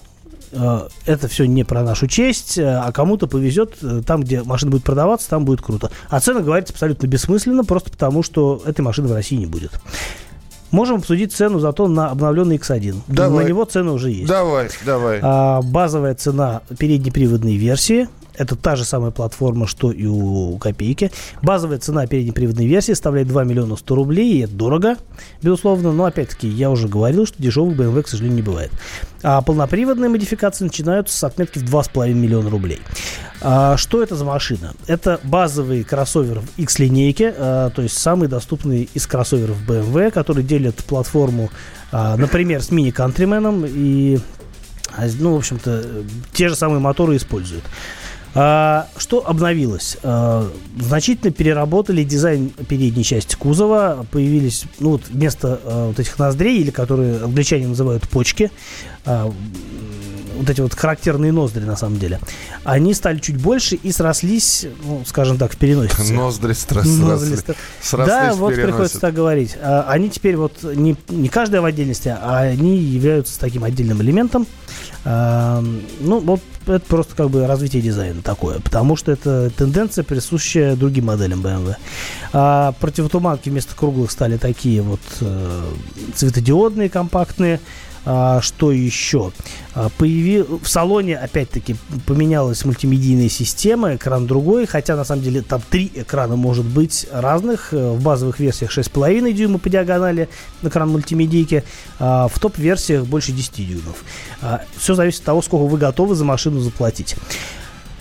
э, 0.53 0.89
это 1.07 1.29
все 1.29 1.45
не 1.45 1.65
про 1.65 1.83
нашу 1.83 2.07
честь, 2.07 2.59
э, 2.59 2.65
а 2.65 2.93
кому-то 2.93 3.27
повезет, 3.27 3.77
э, 3.83 4.03
там, 4.07 4.23
где 4.23 4.43
машина 4.43 4.73
будет 4.73 4.85
продаваться, 4.85 5.29
там 5.29 5.45
будет 5.45 5.63
круто. 5.63 5.91
А 6.09 6.21
цена 6.21 6.41
говорить 6.41 6.71
абсолютно 6.71 7.07
бессмысленно, 7.07 7.65
просто 7.65 7.91
потому, 7.91 8.23
что 8.23 8.63
этой 8.65 8.81
машины 8.81 9.09
в 9.09 9.13
России 9.13 9.37
не 9.37 9.47
будет. 9.47 9.73
Можем 10.71 10.97
обсудить 10.97 11.33
цену 11.33 11.59
зато 11.61 11.89
на 11.89 12.11
обновленный 12.11 12.57
X1. 12.57 12.97
Давай. 13.07 13.45
На 13.45 13.49
него 13.49 13.65
цена 13.65 13.93
уже 13.93 14.11
есть. 14.11 14.29
Давай, 14.29 14.69
давай. 14.85 15.21
А, 15.23 15.63
базовая 15.63 16.15
цена 16.15 16.63
переднеприводной 16.79 17.57
версии 17.57 18.09
это 18.37 18.57
та 18.57 18.77
же 18.77 18.85
самая 18.85 19.11
платформа, 19.11 19.67
что 19.67 19.91
и 19.91 20.07
у 20.07 20.59
Копейки. 20.59 21.11
Базовая 21.43 21.79
цена 21.79 22.07
переднеприводной 22.07 22.67
версии 22.67 22.93
составляет 22.93 23.29
2 23.29 23.45
миллиона 23.45 23.77
100 23.77 23.95
рублей, 23.95 24.33
и 24.35 24.41
это 24.41 24.53
дорого, 24.53 24.97
безусловно. 25.43 25.93
Но, 25.93 26.05
опять-таки, 26.05 26.49
я 26.49 26.71
уже 26.71 26.89
говорил, 26.89 27.27
что 27.27 27.43
дешевых 27.43 27.77
BMW, 27.77 28.03
к 28.03 28.09
сожалению, 28.09 28.37
не 28.37 28.43
бывает. 28.43 28.71
А 29.23 29.41
полноприводные 29.43 30.09
модификации 30.09 30.65
начинаются 30.65 31.17
с 31.17 31.25
отметки 31.25 31.59
в 31.59 31.65
2,5 31.65 32.13
миллиона 32.13 32.51
рублей. 32.51 32.81
А, 33.41 33.77
что 33.77 34.03
это 34.03 34.17
за 34.17 34.25
машина? 34.25 34.75
Это 34.87 35.21
базовый 35.23 35.85
кроссовер 35.85 36.41
в 36.41 36.59
X-линейке, 36.59 37.35
а, 37.37 37.71
то 37.71 37.83
есть 37.83 37.99
самый 37.99 38.29
доступный 38.29 38.89
из 38.95 39.07
кроссоверов 39.07 39.57
BMW, 39.67 40.11
который 40.11 40.43
делит 40.43 40.77
платформу, 40.85 41.51
а, 41.93 42.17
например, 42.17 42.63
с 42.63 42.71
мини-кантрименом 42.71 43.65
и 43.67 44.19
а, 44.97 45.07
ну, 45.19 45.35
в 45.35 45.37
общем-то, 45.37 46.05
те 46.33 46.49
же 46.49 46.57
самые 46.57 46.81
моторы 46.81 47.17
используют. 47.17 47.65
А, 48.39 48.89
что 48.99 49.27
обновилось? 49.27 49.97
А, 50.03 50.47
значительно 50.79 51.33
переработали 51.33 52.05
дизайн 52.05 52.51
передней 52.69 53.03
части 53.03 53.35
кузова. 53.35 54.05
Появились, 54.11 54.65
ну 54.79 54.91
вот 54.91 55.09
вместо 55.09 55.59
а, 55.65 55.87
вот 55.89 55.99
этих 55.99 56.19
ноздрей, 56.19 56.59
или 56.61 56.71
которые 56.71 57.23
англичане 57.25 57.67
называют 57.67 58.07
почки, 58.09 58.51
вот 59.05 60.51
эти 60.51 60.61
вот 60.61 60.75
характерные 60.75 61.33
ноздри, 61.33 61.65
на 61.65 61.77
самом 61.77 61.99
деле, 61.99 62.21
они 62.63 62.93
стали 62.93 63.19
чуть 63.19 63.41
больше 63.41 63.77
и 63.77 63.91
срослись, 63.91 64.67
ну, 64.85 65.03
скажем 65.07 65.39
так, 65.39 65.55
в 65.55 65.57
переносице. 65.57 65.97
Ноздри 66.13 66.53
сросли. 66.53 66.93
Стро- 67.37 67.57
Срослись 67.81 68.15
Да, 68.15 68.35
вот 68.35 68.55
приходится 68.55 69.01
так 69.01 69.15
говорить. 69.15 69.57
Они 69.63 70.11
теперь 70.11 70.37
вот 70.37 70.63
не, 70.63 70.95
не 71.09 71.29
каждая 71.31 71.63
в 71.63 71.65
отдельности, 71.65 72.09
а 72.09 72.41
они 72.41 72.77
являются 72.77 73.41
таким 73.41 73.65
отдельным 73.65 74.03
элементом. 74.03 74.47
Ну, 75.05 76.21
вот 76.21 76.43
это 76.75 76.87
просто 76.87 77.15
как 77.15 77.31
бы 77.31 77.47
развитие 77.47 77.83
дизайна 77.83 78.23
такое, 78.23 78.61
потому 78.61 78.97
что 78.97 79.13
это 79.13 79.51
тенденция, 79.51 80.05
присущая 80.05 80.77
другим 80.77 81.07
моделям 81.07 81.41
BMW. 81.41 81.77
А 82.33 82.73
противотуманки 82.81 83.49
вместо 83.49 83.75
круглых 83.75 84.11
стали 84.11 84.37
такие 84.37 84.83
вот 84.83 85.01
э, 85.21 85.65
цветодиодные, 86.15 86.89
компактные. 86.89 87.61
А, 88.09 88.41
что 88.41 88.71
еще? 88.71 89.33
А, 89.75 89.89
появи- 89.99 90.45
В 90.63 90.69
салоне, 90.69 91.19
опять-таки, 91.19 91.75
поменялась 92.07 92.65
мультимедийная 92.65 93.29
система, 93.29 93.97
экран 93.97 94.27
другой, 94.29 94.67
хотя, 94.67 94.95
на 94.95 95.05
самом 95.05 95.23
деле, 95.23 95.43
там 95.43 95.61
три 95.69 95.91
экрана 95.95 96.37
может 96.37 96.65
быть 96.65 97.07
разных. 97.13 97.75
Э, 97.75 97.91
В 97.93 98.01
базовых 98.03 98.39
версиях 98.39 98.71
6,5 98.71 99.33
дюйма 99.33 99.59
по 99.59 99.69
диагонали, 99.69 100.29
экран 100.63 100.89
мультимедийки, 100.89 101.65
а 101.99 102.29
в 102.29 102.39
топ-версиях 102.39 103.05
больше 103.07 103.33
10 103.33 103.67
дюймов. 103.67 104.05
Все 104.77 104.95
зависит 104.95 105.21
от 105.21 105.27
того, 105.27 105.43
сколько 105.43 105.65
вы 105.65 105.77
готовы 105.77 106.15
за 106.15 106.25
машину 106.25 106.61
заплатить. 106.61 107.17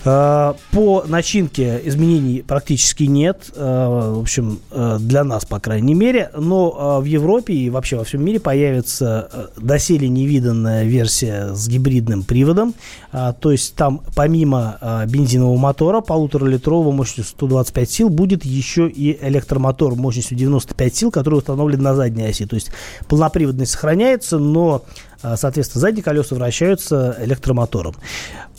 Э, 0.06 0.54
По 0.70 1.04
начинке 1.06 1.80
изменений 1.84 2.42
практически 2.46 3.04
нет, 3.04 3.50
э, 3.54 4.12
в 4.14 4.20
общем, 4.20 4.60
э, 4.70 4.98
для 5.00 5.24
нас, 5.24 5.44
по 5.44 5.58
крайней 5.58 5.94
мере, 5.94 6.30
но 6.36 7.00
в 7.00 7.04
Европе 7.04 7.54
и 7.54 7.70
вообще 7.70 7.96
во 7.96 8.04
всем 8.04 8.24
мире 8.24 8.38
появится 8.38 9.50
доселе 9.56 10.08
невиданная 10.08 10.84
версия 10.84 11.54
с 11.54 11.68
гибридным 11.68 12.22
приводом, 12.22 12.74
то 13.12 13.50
есть 13.50 13.74
там 13.74 14.02
помимо 14.14 14.78
бензинового 15.06 15.56
мотора 15.56 16.00
полуторалитрового 16.00 16.92
мощностью 16.92 17.24
125 17.24 17.90
сил 17.90 18.08
будет 18.08 18.44
еще 18.44 18.88
и 18.88 19.18
электромотор 19.26 19.94
мощностью 19.94 20.36
95 20.36 20.96
сил, 20.96 21.10
который 21.10 21.36
установлен 21.36 21.82
на 21.82 21.94
задней 21.94 22.26
оси, 22.26 22.46
то 22.46 22.54
есть 22.54 22.70
полноприводность 23.08 23.72
сохраняется, 23.72 24.38
но 24.38 24.84
Соответственно, 25.34 25.80
задние 25.80 26.04
колеса 26.04 26.36
вращаются 26.36 27.16
электромотором. 27.18 27.94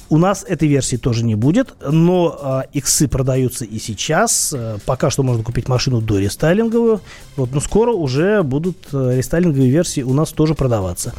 У 0.09 0.17
нас 0.17 0.45
этой 0.47 0.67
версии 0.67 0.95
тоже 0.97 1.23
не 1.25 1.35
будет, 1.35 1.73
но 1.85 2.63
иксы 2.73 3.07
продаются 3.07 3.65
и 3.65 3.77
сейчас. 3.79 4.53
Э, 4.55 4.77
Пока 4.85 5.09
что 5.09 5.23
можно 5.23 5.43
купить 5.43 5.67
машину 5.67 6.01
до 6.01 6.19
рестайлинговую. 6.19 7.01
Вот, 7.35 7.51
но 7.53 7.59
скоро 7.59 7.91
уже 7.91 8.41
будут 8.43 8.77
э, 8.93 9.17
рестайлинговые 9.17 9.69
версии 9.69 10.01
у 10.01 10.13
нас 10.13 10.31
тоже 10.31 10.53
продаваться. 10.55 11.13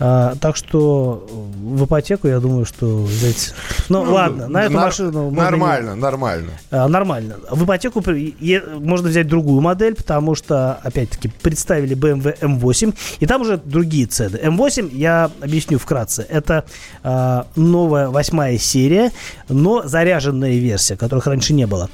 А, 0.00 0.36
так 0.40 0.54
что 0.56 1.26
в 1.60 1.84
ипотеку, 1.84 2.28
я 2.28 2.38
думаю, 2.38 2.64
что 2.64 3.02
взять... 3.02 3.52
Ну, 3.88 4.02
ладно, 4.02 4.46
на 4.46 4.62
эту 4.64 4.74
Нар- 4.74 4.84
машину... 4.84 5.10
можно 5.30 5.30
не- 5.30 5.36
Нормально, 5.40 5.94
нормально. 5.96 6.50
а, 6.70 6.86
Нормально. 6.88 7.36
В 7.50 7.64
ипотеку 7.64 8.00
при- 8.00 8.36
е- 8.38 8.62
можно 8.78 9.08
взять 9.08 9.26
другую 9.26 9.60
модель, 9.60 9.96
потому 9.96 10.36
что, 10.36 10.74
опять-таки, 10.84 11.28
представили 11.42 11.96
BMW 11.96 12.38
M8, 12.38 12.94
и 13.18 13.26
там 13.26 13.42
уже 13.42 13.56
другие 13.56 14.06
цены. 14.06 14.36
M8, 14.36 14.94
я 14.94 15.32
объясню 15.40 15.78
вкратце, 15.80 16.24
это 16.28 16.64
а, 17.02 17.46
новая 17.56 18.08
восьмая 18.28 18.58
серия, 18.58 19.12
но 19.48 19.86
заряженная 19.86 20.58
версия, 20.58 20.96
которых 20.96 21.26
раньше 21.26 21.54
не 21.54 21.66
было. 21.66 21.88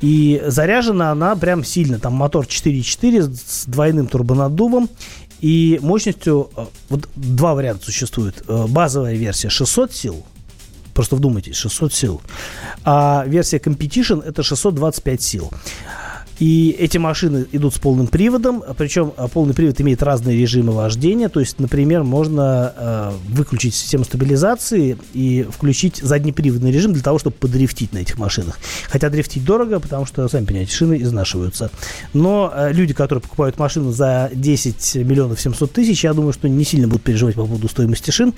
И 0.00 0.42
заряжена 0.46 1.10
она 1.12 1.36
прям 1.36 1.64
сильно. 1.64 1.98
Там 1.98 2.14
мотор 2.14 2.44
4.4 2.46 3.32
с 3.34 3.64
двойным 3.66 4.06
турбонаддувом 4.06 4.88
и 5.40 5.78
мощностью... 5.82 6.50
э, 6.56 6.64
Вот 6.88 7.08
два 7.14 7.54
варианта 7.54 7.84
существует. 7.84 8.42
Э, 8.48 8.66
Базовая 8.68 9.14
версия 9.14 9.48
600 9.48 9.92
сил, 9.92 10.24
Просто 10.94 11.16
вдумайтесь, 11.16 11.56
600 11.56 11.94
сил. 11.94 12.20
А 12.84 13.24
версия 13.26 13.58
Competition 13.58 14.22
это 14.24 14.42
625 14.42 15.22
сил. 15.22 15.50
И 16.38 16.74
эти 16.78 16.98
машины 16.98 17.46
идут 17.52 17.74
с 17.74 17.78
полным 17.78 18.06
приводом, 18.06 18.62
причем 18.76 19.12
а, 19.16 19.28
полный 19.28 19.54
привод 19.54 19.80
имеет 19.80 20.02
разные 20.02 20.36
режимы 20.36 20.72
вождения. 20.72 21.28
То 21.28 21.40
есть, 21.40 21.58
например, 21.58 22.02
можно 22.02 22.72
э, 22.76 23.12
выключить 23.28 23.74
систему 23.74 24.04
стабилизации 24.04 24.98
и 25.12 25.46
включить 25.50 25.98
заднеприводный 25.98 26.72
режим 26.72 26.92
для 26.92 27.02
того, 27.02 27.18
чтобы 27.18 27.36
подрифтить 27.36 27.92
на 27.92 27.98
этих 27.98 28.18
машинах. 28.18 28.58
Хотя 28.88 29.08
дрифтить 29.10 29.44
дорого, 29.44 29.80
потому 29.80 30.06
что, 30.06 30.28
сами 30.28 30.44
понимаете, 30.44 30.72
шины 30.72 31.00
изнашиваются. 31.02 31.70
Но 32.12 32.52
э, 32.54 32.72
люди, 32.72 32.94
которые 32.94 33.22
покупают 33.22 33.58
машину 33.58 33.92
за 33.92 34.30
10 34.34 34.96
миллионов 34.96 35.40
700 35.40 35.72
тысяч, 35.72 36.04
я 36.04 36.12
думаю, 36.14 36.32
что 36.32 36.48
не 36.48 36.64
сильно 36.64 36.88
будут 36.88 37.02
переживать 37.02 37.34
по 37.34 37.46
поводу 37.46 37.68
стоимости 37.68 38.10
шин. 38.10 38.34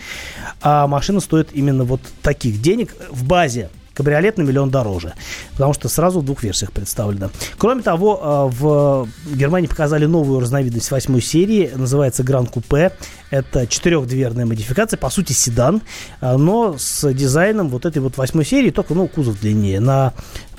А 0.60 0.86
машина 0.86 1.20
стоит 1.20 1.50
именно 1.52 1.84
вот 1.84 2.00
таких 2.22 2.60
денег 2.60 2.94
в 3.10 3.24
базе. 3.24 3.70
Кабриолет 3.94 4.38
на 4.38 4.42
миллион 4.42 4.70
дороже, 4.70 5.14
потому 5.52 5.72
что 5.72 5.88
сразу 5.88 6.20
в 6.20 6.24
двух 6.24 6.42
версиях 6.42 6.72
представлено. 6.72 7.30
Кроме 7.56 7.82
того, 7.82 8.50
э, 8.52 8.56
в 8.60 9.08
Германии 9.34 9.68
показали 9.68 10.04
новую 10.04 10.40
разновидность 10.40 10.90
восьмой 10.90 11.22
серии, 11.22 11.70
называется 11.74 12.22
Гран 12.24 12.46
Купе. 12.46 12.92
Это 13.30 13.66
четырехдверная 13.66 14.46
модификация, 14.46 14.96
по 14.96 15.10
сути 15.10 15.32
седан, 15.32 15.80
э, 16.20 16.36
но 16.36 16.76
с 16.76 17.12
дизайном 17.12 17.68
вот 17.68 17.86
этой 17.86 17.98
вот 17.98 18.16
восьмой 18.16 18.44
серии, 18.44 18.70
только 18.70 18.94
ну, 18.94 19.06
кузов 19.06 19.40
длиннее, 19.40 19.80
на 19.80 20.12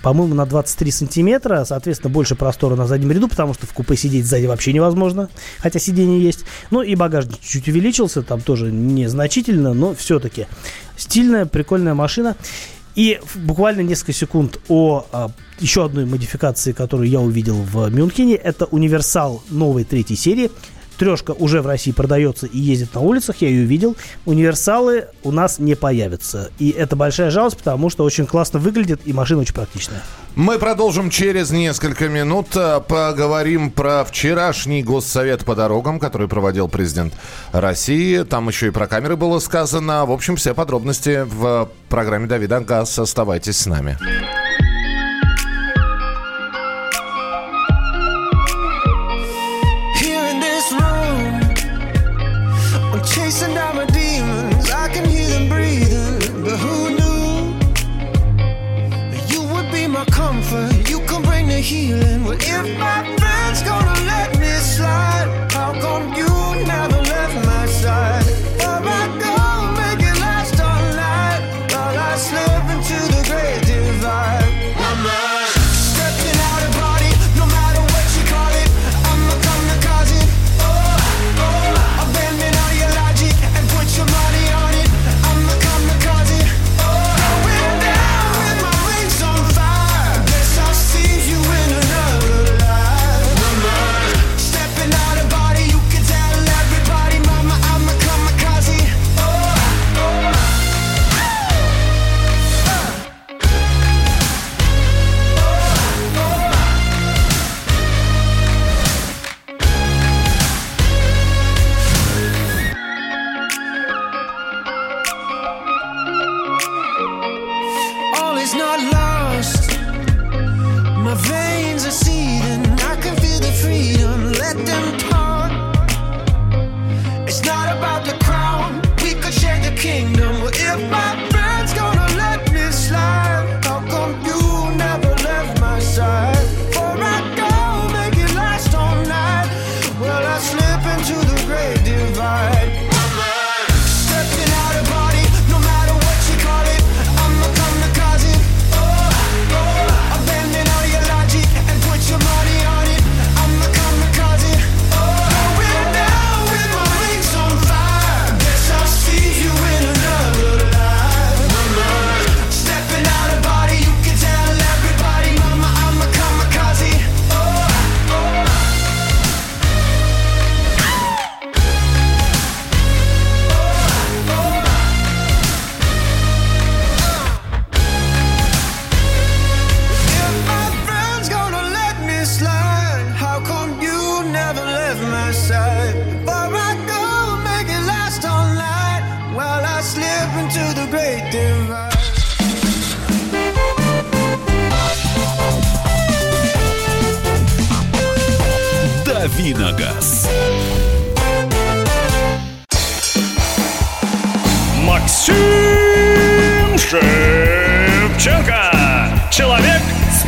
по-моему, 0.06 0.36
на 0.36 0.46
23 0.46 0.92
сантиметра, 0.92 1.64
соответственно, 1.66 2.14
больше 2.14 2.36
простора 2.36 2.76
на 2.76 2.86
заднем 2.86 3.12
ряду, 3.12 3.28
потому 3.28 3.56
что 3.56 3.66
в 3.66 3.74
купе 3.74 3.96
сидеть 3.96 4.28
сзади 4.28 4.46
вообще 4.46 4.72
невозможно, 4.72 5.30
хотя 5.58 5.80
сиденье 5.80 6.22
есть. 6.22 6.46
Ну 6.70 6.84
и 6.84 6.94
багажник 6.94 7.40
чуть 7.42 7.68
увеличился, 7.68 8.22
там 8.22 8.40
тоже 8.40 8.72
незначительно, 8.72 9.74
но 9.74 9.96
все-таки 9.96 10.46
стильная, 10.96 11.48
прикольная 11.48 11.96
машина. 11.96 12.36
И 12.96 13.20
буквально 13.36 13.82
несколько 13.82 14.14
секунд 14.14 14.60
о 14.70 15.06
а, 15.12 15.30
еще 15.60 15.86
одной 15.86 16.06
модификации, 16.06 16.72
которую 16.72 17.10
я 17.10 17.20
увидел 17.20 17.56
в 17.56 17.90
Мюнхене. 17.90 18.36
Это 18.36 18.66
универсал 18.66 19.44
новой 19.50 19.84
третьей 19.84 20.16
серии. 20.16 20.50
Трешка 20.96 21.32
уже 21.32 21.62
в 21.62 21.68
России 21.68 21.92
продается 21.92 22.48
и 22.48 22.58
ездит 22.58 22.94
на 22.94 23.02
улицах, 23.02 23.38
я 23.42 23.50
ее 23.50 23.66
видел. 23.66 23.96
Универсалы 24.26 25.08
у 25.24 25.32
нас 25.32 25.60
не 25.60 25.76
появятся. 25.76 26.52
И 26.60 26.70
это 26.70 26.96
большая 26.96 27.30
жалость, 27.32 27.58
потому 27.58 27.90
что 27.90 28.04
очень 28.04 28.26
классно 28.26 28.60
выглядит 28.60 29.02
и 29.06 29.14
машина 29.14 29.42
очень 29.42 29.54
практичная. 29.54 30.02
Мы 30.36 30.60
продолжим 30.60 31.10
через 31.10 31.52
несколько 31.52 32.10
минут. 32.10 32.48
Э, 32.56 32.82
Поговорим 32.86 33.72
про 33.72 34.04
вчерашний 34.04 34.84
госсовет 34.84 35.46
по 35.46 35.56
дорогам, 35.56 36.00
который 36.00 36.28
проводил 36.28 36.68
президент 36.68 37.14
России. 37.54 38.24
Там 38.24 38.50
еще 38.50 38.68
и 38.68 38.72
про 38.72 38.88
камеры 38.88 39.16
было 39.16 39.40
сказано. 39.40 40.06
В 40.06 40.12
общем, 40.12 40.36
все 40.36 40.54
подробности 40.54 41.24
в 41.26 41.70
программе 41.88 42.28
Давида 42.28 42.60
Газ. 42.60 43.00
Оставайтесь 43.00 43.58
с 43.58 43.66
нами. 43.66 43.98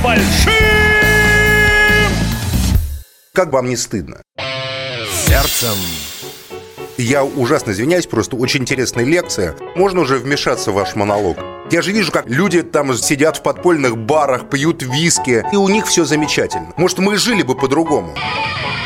Большим... 0.08 0.54
Как 3.34 3.52
вам 3.52 3.70
не 3.70 3.76
стыдно? 3.76 4.22
Сердцем. 5.28 5.78
Я 6.98 7.24
ужасно 7.24 7.72
извиняюсь, 7.72 8.08
просто 8.08 8.36
очень 8.38 8.62
интересная 8.62 9.04
лекция. 9.04 9.56
Можно 9.76 10.02
уже 10.02 10.18
вмешаться 10.18 10.72
в 10.72 10.76
ваш 10.76 10.96
монолог? 10.96 11.38
Я 11.70 11.82
же 11.82 11.92
вижу, 11.92 12.12
как 12.12 12.28
люди 12.28 12.64
там 12.64 12.96
сидят 12.96 13.38
в 13.38 13.44
подпольных 13.44 13.98
барах, 13.98 14.50
пьют 14.50 14.82
виски, 14.82 15.46
и 15.52 15.56
у 15.58 15.68
них 15.68 15.86
все 15.86 16.06
замечательно. 16.06 16.74
Может, 16.78 17.00
мы 17.00 17.16
и 17.16 17.18
жили 17.18 17.44
бы 17.44 17.56
по-другому. 17.56 18.16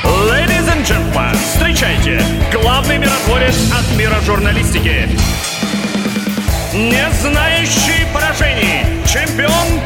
Ladies 0.04 0.68
and 0.68 0.84
gentlemen, 0.84 1.38
встречайте, 1.54 2.22
главный 2.52 2.98
миротворец 2.98 3.56
от 3.72 3.98
мира 3.98 4.20
журналистики. 4.26 5.08
Не 6.74 7.06
знающий 7.22 8.08
поражений, 8.12 8.84
чемпион. 9.06 9.81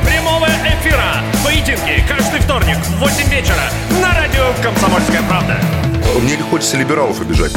Поединки 1.65 2.03
каждый 2.07 2.39
вторник 2.41 2.77
в 2.77 2.99
8 2.99 3.27
вечера 3.27 3.55
на 3.99 4.13
радио 4.13 4.53
«Комсомольская 4.61 5.23
правда». 5.23 5.59
Мне 6.21 6.35
не 6.35 6.43
хочется 6.43 6.77
либералов 6.77 7.19
обижать. 7.19 7.53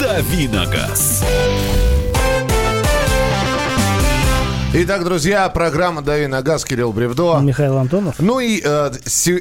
Давиногаз. 0.00 1.24
Итак, 4.74 5.04
друзья, 5.04 5.46
программа 5.50 6.00
«Дави 6.00 6.26
на 6.26 6.40
газ», 6.40 6.64
Кирилл 6.64 6.94
Бревдо. 6.94 7.40
Михаил 7.40 7.76
Антонов. 7.76 8.14
Ну 8.18 8.40
и 8.40 8.58
э, 8.64 8.90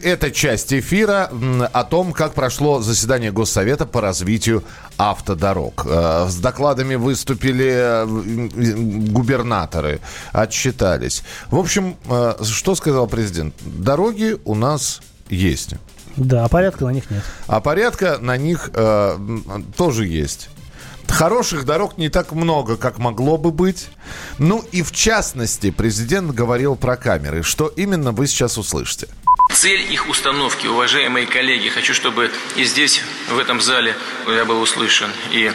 эта 0.04 0.30
часть 0.30 0.74
эфира 0.74 1.30
м, 1.32 1.64
о 1.72 1.84
том, 1.86 2.12
как 2.12 2.34
прошло 2.34 2.82
заседание 2.82 3.32
Госсовета 3.32 3.86
по 3.86 4.02
развитию 4.02 4.62
автодорог. 4.98 5.86
Э, 5.90 6.28
с 6.28 6.36
докладами 6.36 6.96
выступили 6.96 7.72
э, 7.72 8.06
губернаторы, 9.14 10.02
отчитались. 10.34 11.24
В 11.50 11.58
общем, 11.58 11.96
э, 12.10 12.34
что 12.44 12.76
сказал 12.76 13.08
президент? 13.08 13.56
Дороги 13.62 14.36
у 14.44 14.54
нас 14.54 15.00
есть. 15.30 15.76
Да, 16.18 16.44
а 16.44 16.50
порядка 16.50 16.84
на 16.84 16.90
них 16.90 17.10
нет. 17.10 17.24
А 17.48 17.62
порядка 17.62 18.18
на 18.20 18.36
них 18.36 18.70
э, 18.74 19.18
тоже 19.78 20.08
есть. 20.08 20.50
Хороших 21.12 21.66
дорог 21.66 21.98
не 21.98 22.10
так 22.10 22.32
много, 22.32 22.78
как 22.78 22.98
могло 22.98 23.38
бы 23.38 23.52
быть. 23.52 23.90
Ну 24.40 24.64
и 24.72 24.82
в 24.82 24.92
частности, 24.92 25.70
президент 25.70 26.32
говорил 26.32 26.76
про 26.76 26.96
камеры. 26.96 27.44
Что 27.44 27.68
именно 27.68 28.12
вы 28.12 28.28
сейчас 28.28 28.58
услышите? 28.58 29.08
Цель 29.54 29.82
их 29.92 30.08
установки, 30.08 30.68
уважаемые 30.68 31.28
коллеги, 31.28 31.70
хочу, 31.70 31.94
чтобы 31.94 32.32
и 32.56 32.64
здесь, 32.64 33.02
в 33.30 33.38
этом 33.38 33.62
зале, 33.62 33.96
я 34.28 34.46
был 34.46 34.62
услышан, 34.62 35.12
и 35.32 35.52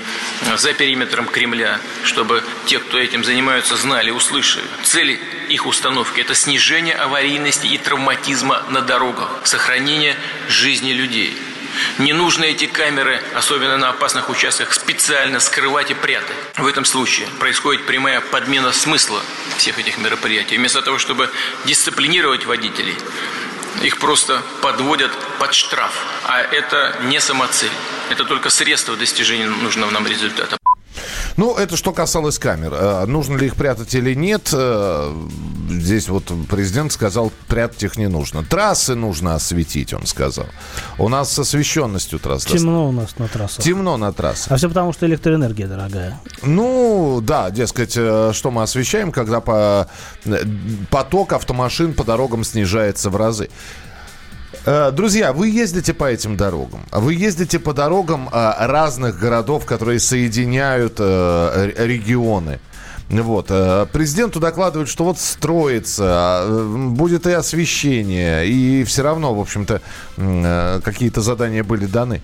за 0.57 0.75
периметром 0.75 1.27
Кремля, 1.27 1.81
чтобы 2.05 2.45
те, 2.66 2.79
кто 2.79 2.99
этим 2.99 3.25
занимаются, 3.25 3.77
знали, 3.77 4.11
услышали. 4.11 4.66
Цель 4.85 5.19
их 5.49 5.66
установки– 5.66 6.21
это 6.23 6.35
снижение 6.35 6.95
аварийности 6.95 7.66
и 7.66 7.79
травматизма 7.79 8.62
на 8.71 8.83
дорогах, 8.83 9.40
сохранение 9.45 10.14
жизни 10.49 10.93
людей. 10.93 11.37
Не 11.99 12.12
нужно 12.12 12.45
эти 12.45 12.66
камеры, 12.66 13.22
особенно 13.35 13.77
на 13.77 13.91
опасных 13.91 14.29
участках, 14.29 14.72
специально 14.72 15.41
скрывать 15.41 15.91
и 15.91 15.95
прятать. 15.95 16.37
В 16.57 16.66
этом 16.66 16.85
случае 16.85 17.29
происходит 17.39 17.87
прямая 17.87 18.20
подмена 18.20 18.72
смысла 18.72 19.22
всех 19.57 19.79
этих 19.79 19.99
мероприятий. 19.99 20.57
Вместо 20.57 20.83
того, 20.83 20.99
чтобы 20.99 21.31
дисциплинировать 21.64 22.47
водителей, 22.47 22.97
их 23.83 23.99
просто 23.99 24.43
подводят 24.62 25.12
под 25.39 25.55
штраф. 25.55 25.93
А 26.24 26.41
это 26.41 26.97
не 27.05 27.20
самоцель. 27.20 27.70
Это 28.11 28.24
только 28.24 28.51
средство 28.51 28.97
достижения 28.97 29.47
нужного 29.47 29.91
нам 29.91 30.07
результата. 30.07 30.59
Ну, 31.37 31.57
это 31.57 31.77
что 31.77 31.93
касалось 31.93 32.39
камер. 32.39 32.73
Э, 32.75 33.05
Нужно 33.07 33.37
ли 33.37 33.47
их 33.47 33.57
прятать 33.57 33.95
или 33.95 34.15
нет? 34.15 34.51
э, 34.53 35.15
Здесь 35.69 36.09
вот 36.09 36.31
президент 36.49 36.93
сказал, 36.93 37.33
прятать 37.49 37.83
их 37.83 37.97
не 37.97 38.09
нужно. 38.09 38.45
Трассы 38.45 38.95
нужно 38.95 39.35
осветить, 39.35 39.93
он 39.93 40.07
сказал. 40.07 40.47
У 40.99 41.09
нас 41.09 41.33
с 41.33 41.39
освещенностью 41.39 42.19
трасс. 42.19 42.45
Темно 42.45 42.89
у 42.89 42.93
нас 42.93 43.19
на 43.19 43.29
трассах. 43.29 43.65
Темно 43.65 43.97
на 43.97 44.13
трассах. 44.13 44.53
А 44.53 44.57
все 44.57 44.69
потому, 44.69 44.93
что 44.93 45.07
электроэнергия 45.07 45.67
дорогая. 45.67 46.21
Ну, 46.43 47.21
да, 47.23 47.51
дескать, 47.51 47.95
э, 47.97 48.31
что 48.33 48.51
мы 48.51 48.63
освещаем, 48.63 49.13
когда 49.13 49.41
по, 49.41 49.89
поток 50.91 51.33
автомашин 51.33 51.95
по 51.95 52.05
дорогам 52.05 52.45
снижается 52.45 53.11
в 53.11 53.17
разы. 53.17 53.49
Э, 54.67 54.91
Друзья, 54.93 55.33
вы 55.33 55.49
ездите 55.49 55.95
по 55.95 56.05
этим 56.05 56.37
дорогам. 56.37 56.81
Вы 56.93 57.14
ездите 57.14 57.59
по 57.59 57.73
дорогам 57.73 58.29
э, 58.33 58.53
разных 58.67 59.19
городов, 59.19 59.64
которые 59.64 60.01
соединяют 60.01 60.97
э, 60.99 61.73
регионы. 61.79 62.59
Вот. 63.09 63.47
Президенту 63.93 64.41
докладывают, 64.41 64.89
что 64.89 65.05
вот 65.05 65.21
строится, 65.21 66.43
э, 66.45 66.89
будет 66.91 67.27
и 67.29 67.33
освещение, 67.33 68.49
и 68.49 68.83
все 68.83 69.03
равно, 69.03 69.33
в 69.35 69.41
общем-то, 69.41 69.81
какие-то 70.83 71.21
задания 71.21 71.62
были 71.62 71.87
даны. 71.87 72.21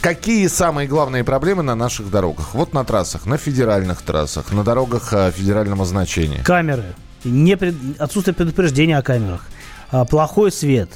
Какие 0.00 0.46
самые 0.48 0.86
главные 0.88 1.22
проблемы 1.24 1.62
на 1.64 1.74
наших 1.74 2.10
дорогах? 2.10 2.54
Вот 2.54 2.72
на 2.72 2.84
трассах, 2.84 3.26
на 3.26 3.36
федеральных 3.36 4.02
трассах, 4.02 4.52
на 4.52 4.62
дорогах 4.64 5.12
федерального 5.34 5.84
значения. 5.84 6.42
Камеры. 6.44 6.94
Не 7.24 7.56
пред- 7.56 7.76
Отсутствие 8.00 8.34
предупреждения 8.34 8.98
о 8.98 9.02
камерах. 9.02 9.44
А, 9.92 10.04
Плохой 10.04 10.50
свет. 10.50 10.88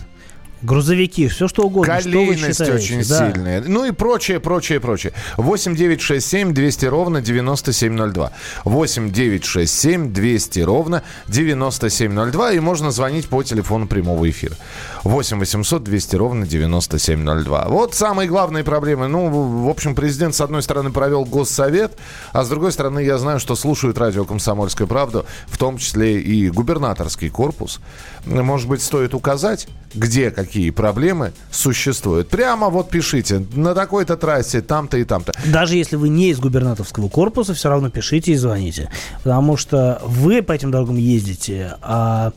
Грузовики, 0.67 1.29
все 1.29 1.47
что 1.47 1.63
угодно. 1.63 1.95
Колейность 1.95 2.61
очень 2.61 2.99
Да. 3.09 3.33
сильная. 3.33 3.63
Ну 3.65 3.85
и 3.85 3.93
прочее, 3.93 4.41
прочее, 4.41 4.81
прочее. 4.81 5.13
8 5.37 5.77
9 5.77 6.01
6 6.01 6.27
7 6.27 6.53
200 6.53 6.87
ровно 6.87 7.23
9702. 7.23 8.33
8 8.65 9.13
9 9.13 9.45
6 9.45 9.73
7 9.73 10.13
200 10.13 10.61
ровно 10.61 11.05
9702. 11.29 12.53
И 12.53 12.59
можно 12.59 12.91
звонить 12.91 13.29
по 13.29 13.45
телефону 13.45 13.87
прямого 13.87 14.29
эфира. 14.29 14.57
8 15.05 15.39
800 15.39 15.85
200 15.85 16.17
ровно 16.17 16.47
9702. 16.47 17.67
Вот 17.69 17.95
самые 17.95 18.29
главные 18.29 18.65
проблемы. 18.65 19.07
Ну, 19.07 19.29
в 19.29 19.69
общем, 19.69 19.95
президент, 19.95 20.35
с 20.35 20.41
одной 20.41 20.63
стороны, 20.63 20.91
провел 20.91 21.25
госсовет, 21.25 21.93
а 22.33 22.43
с 22.43 22.49
другой 22.49 22.73
стороны, 22.73 23.05
я 23.05 23.19
знаю, 23.19 23.39
что 23.39 23.55
слушают 23.55 23.99
радио 23.99 24.25
«Комсомольская 24.25 24.89
правда», 24.89 25.25
в 25.47 25.59
том 25.59 25.79
числе 25.79 26.21
и 26.21 26.51
губернаторский 26.51 27.31
корпус. 27.31 27.79
Может 28.25 28.69
быть, 28.69 28.83
стоит 28.83 29.15
указать, 29.15 29.69
где 29.95 30.33
какие 30.33 30.56
проблемы 30.71 31.33
существуют. 31.51 32.29
Прямо 32.29 32.69
вот 32.69 32.91
пишите, 32.91 33.47
на 33.55 33.75
такой-то 33.75 34.17
трассе, 34.17 34.61
там-то 34.61 34.97
и 34.99 35.05
там-то. 35.05 35.33
Даже 35.47 35.77
если 35.77 35.97
вы 35.97 36.09
не 36.09 36.31
из 36.31 36.39
губернаторского 36.39 37.09
корпуса, 37.09 37.55
все 37.55 37.69
равно 37.69 37.91
пишите 37.91 38.33
и 38.33 38.37
звоните. 38.37 38.91
Потому 39.23 39.57
что 39.57 40.01
вы 40.05 40.43
по 40.43 40.53
этим 40.53 40.71
дорогам 40.71 40.97
ездите, 40.97 41.77
а, 41.83 42.33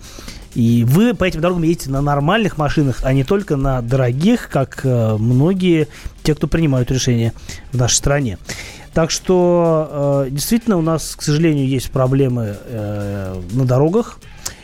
и 0.55 0.84
вы 0.88 1.13
по 1.13 1.24
этим 1.24 1.41
дорогам 1.41 1.63
ездите 1.63 1.91
на 1.91 2.01
нормальных 2.01 2.57
машинах, 2.57 3.01
а 3.03 3.13
не 3.13 3.24
только 3.24 3.55
на 3.55 3.82
дорогих, 3.82 4.49
как 4.49 4.82
э, 4.84 5.15
многие 5.17 5.88
те, 6.24 6.34
кто 6.36 6.47
принимают 6.47 6.91
решения 6.91 7.34
в 7.72 7.78
нашей 7.78 7.95
стране. 7.95 8.38
Так 8.93 9.11
что 9.11 10.26
э, 10.26 10.32
действительно 10.32 10.78
у 10.78 10.82
нас, 10.82 11.15
к 11.15 11.22
сожалению, 11.22 11.67
есть 11.67 11.91
проблемы 11.91 12.57
э, 12.65 13.41
на 13.51 13.65
дорогах. 13.65 14.20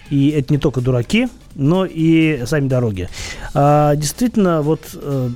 И 0.10 0.30
это 0.30 0.54
не 0.54 0.60
только 0.60 0.82
дураки, 0.82 1.28
но 1.56 1.86
и 1.86 2.44
сами 2.46 2.68
дороги. 2.68 3.10
А, 3.54 3.96
действительно, 3.96 4.62
вот 4.62 4.82
э, 4.94 5.30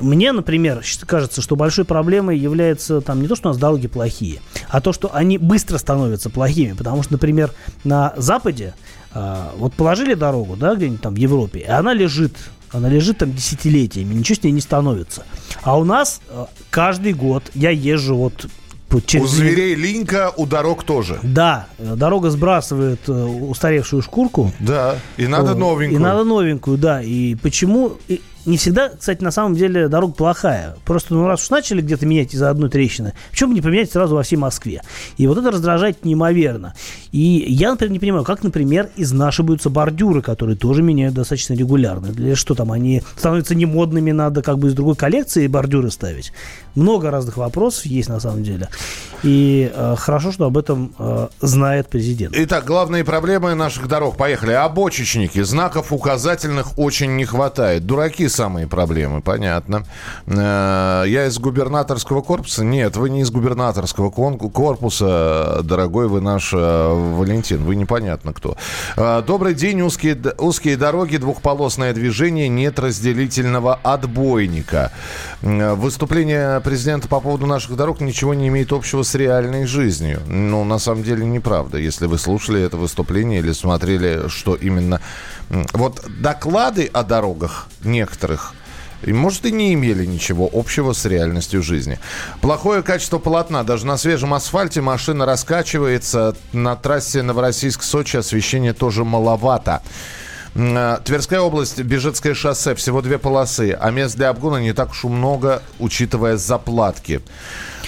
мне, 0.00 0.32
например, 0.32 0.82
кажется, 1.06 1.40
что 1.40 1.56
большой 1.56 1.84
проблемой 1.84 2.38
является 2.38 3.00
там 3.00 3.20
не 3.22 3.28
то, 3.28 3.34
что 3.34 3.48
у 3.48 3.52
нас 3.52 3.58
дороги 3.58 3.86
плохие, 3.86 4.40
а 4.68 4.80
то, 4.80 4.92
что 4.92 5.14
они 5.14 5.38
быстро 5.38 5.78
становятся 5.78 6.30
плохими. 6.30 6.74
Потому 6.74 7.02
что, 7.02 7.12
например, 7.12 7.52
на 7.84 8.12
Западе 8.16 8.74
а, 9.12 9.52
вот 9.56 9.74
положили 9.74 10.14
дорогу, 10.14 10.56
да, 10.56 10.74
где-нибудь 10.74 11.00
там 11.00 11.14
в 11.14 11.18
Европе, 11.18 11.60
и 11.60 11.66
она 11.66 11.94
лежит 11.94 12.36
она 12.72 12.88
лежит 12.88 13.18
там 13.18 13.34
десятилетиями, 13.34 14.14
ничего 14.14 14.36
с 14.36 14.42
ней 14.44 14.52
не 14.52 14.60
становится. 14.60 15.24
А 15.62 15.76
у 15.76 15.82
нас 15.82 16.20
э, 16.28 16.44
каждый 16.70 17.14
год 17.14 17.50
я 17.54 17.70
езжу 17.70 18.14
вот 18.14 18.46
по- 18.90 18.96
У 18.96 19.00
через 19.00 19.30
зверей 19.30 19.74
линька, 19.74 20.32
у 20.36 20.44
дорог 20.46 20.82
тоже. 20.84 21.18
да, 21.22 21.68
э, 21.78 21.94
дорога 21.96 22.30
сбрасывает 22.30 23.00
э, 23.08 23.12
устаревшую 23.12 24.02
шкурку. 24.02 24.52
Да, 24.58 24.96
и 25.16 25.26
надо 25.26 25.52
Вот. 25.52 25.58
новенькую. 25.58 26.00
И 26.00 26.02
надо 26.02 26.24
новенькую, 26.24 26.76
да. 26.76 27.00
И 27.02 27.34
почему... 27.36 27.92
не 28.46 28.56
всегда, 28.56 28.88
кстати, 28.88 29.22
на 29.22 29.30
самом 29.30 29.54
деле 29.54 29.88
дорога 29.88 30.14
плохая. 30.14 30.76
Просто, 30.84 31.14
ну, 31.14 31.26
раз 31.26 31.42
уж 31.42 31.50
начали 31.50 31.80
где-то 31.82 32.06
менять 32.06 32.34
из-за 32.34 32.50
одной 32.50 32.70
трещины, 32.70 33.14
почему 33.30 33.50
бы 33.50 33.54
не 33.54 33.60
поменять 33.60 33.90
сразу 33.90 34.14
во 34.14 34.22
всей 34.22 34.36
Москве? 34.36 34.82
И 35.16 35.26
вот 35.26 35.38
это 35.38 35.50
раздражает 35.50 36.04
неимоверно. 36.04 36.74
И 37.12 37.44
я, 37.48 37.70
например, 37.70 37.92
не 37.92 37.98
понимаю, 37.98 38.24
как, 38.24 38.42
например, 38.42 38.90
изнашиваются 38.96 39.68
бордюры, 39.68 40.22
которые 40.22 40.56
тоже 40.56 40.82
меняют 40.82 41.14
достаточно 41.14 41.54
регулярно. 41.54 42.08
Для 42.08 42.36
что 42.36 42.54
там, 42.54 42.72
они 42.72 43.02
становятся 43.16 43.54
немодными, 43.54 44.12
надо 44.12 44.42
как 44.42 44.58
бы 44.58 44.68
из 44.68 44.74
другой 44.74 44.96
коллекции 44.96 45.46
бордюры 45.46 45.90
ставить. 45.90 46.32
Много 46.74 47.10
разных 47.10 47.36
вопросов 47.36 47.86
есть 47.86 48.08
на 48.08 48.20
самом 48.20 48.42
деле. 48.42 48.68
И 49.22 49.70
э, 49.74 49.96
хорошо, 49.98 50.32
что 50.32 50.46
об 50.46 50.56
этом 50.56 50.94
э, 50.98 51.28
знает 51.40 51.88
президент. 51.88 52.34
Итак, 52.38 52.64
главные 52.64 53.04
проблемы 53.04 53.54
наших 53.54 53.86
дорог. 53.88 54.16
Поехали. 54.16 54.52
Обочечники. 54.52 55.42
Знаков 55.42 55.92
указательных 55.92 56.78
очень 56.78 57.16
не 57.16 57.24
хватает. 57.24 57.86
Дураки 57.86 58.28
самые 58.30 58.66
проблемы, 58.66 59.20
понятно. 59.20 59.84
Э, 60.26 61.04
Я 61.06 61.26
из 61.26 61.38
губернаторского 61.38 62.22
корпуса? 62.22 62.64
Нет, 62.64 62.96
вы 62.96 63.10
не 63.10 63.20
из 63.20 63.30
губернаторского 63.30 64.10
корпуса, 64.10 65.60
дорогой 65.62 66.08
вы 66.08 66.20
наш 66.20 66.52
э, 66.52 67.14
Валентин. 67.16 67.64
Вы 67.64 67.76
непонятно 67.76 68.32
кто. 68.32 68.56
Э, 68.96 69.22
Добрый 69.26 69.54
день. 69.54 69.82
Узкие, 69.82 70.16
узкие 70.38 70.76
дороги, 70.76 71.16
двухполосное 71.16 71.92
движение, 71.92 72.48
нет 72.48 72.78
разделительного 72.78 73.74
отбойника. 73.82 74.92
Выступление 75.42 76.60
президента 76.60 77.08
по 77.08 77.20
поводу 77.20 77.46
наших 77.46 77.76
дорог 77.76 78.00
ничего 78.00 78.34
не 78.34 78.48
имеет 78.48 78.72
общего 78.72 79.02
с 79.02 79.14
реальной 79.14 79.66
жизнью. 79.66 80.20
Ну, 80.26 80.64
на 80.64 80.78
самом 80.78 81.02
деле, 81.02 81.24
неправда. 81.26 81.78
Если 81.78 82.06
вы 82.06 82.18
слушали 82.18 82.62
это 82.62 82.76
выступление 82.76 83.40
или 83.40 83.52
смотрели, 83.52 84.28
что 84.28 84.54
именно... 84.54 85.00
Вот 85.72 86.04
доклады 86.20 86.86
о 86.92 87.02
дорогах 87.02 87.66
некоторых 87.82 88.54
может, 89.06 89.46
и 89.46 89.52
не 89.52 89.72
имели 89.74 90.04
ничего 90.04 90.48
общего 90.52 90.92
с 90.92 91.04
реальностью 91.06 91.62
жизни. 91.62 91.98
Плохое 92.40 92.82
качество 92.82 93.18
полотна. 93.18 93.64
Даже 93.64 93.86
на 93.86 93.96
свежем 93.96 94.34
асфальте 94.34 94.80
машина 94.80 95.26
раскачивается. 95.26 96.36
На 96.52 96.76
трассе 96.76 97.22
Новороссийск-Сочи 97.22 98.18
освещения 98.18 98.74
тоже 98.74 99.04
маловато. 99.04 99.82
Э, 100.54 100.98
Тверская 101.04 101.40
область, 101.40 101.80
Бежецкое 101.80 102.34
шоссе, 102.34 102.74
всего 102.74 103.02
две 103.02 103.18
полосы, 103.18 103.76
а 103.80 103.90
мест 103.90 104.16
для 104.16 104.28
обгона 104.28 104.58
не 104.58 104.72
так 104.72 104.90
уж 104.90 105.04
много, 105.04 105.62
учитывая 105.78 106.36
заплатки. 106.36 107.20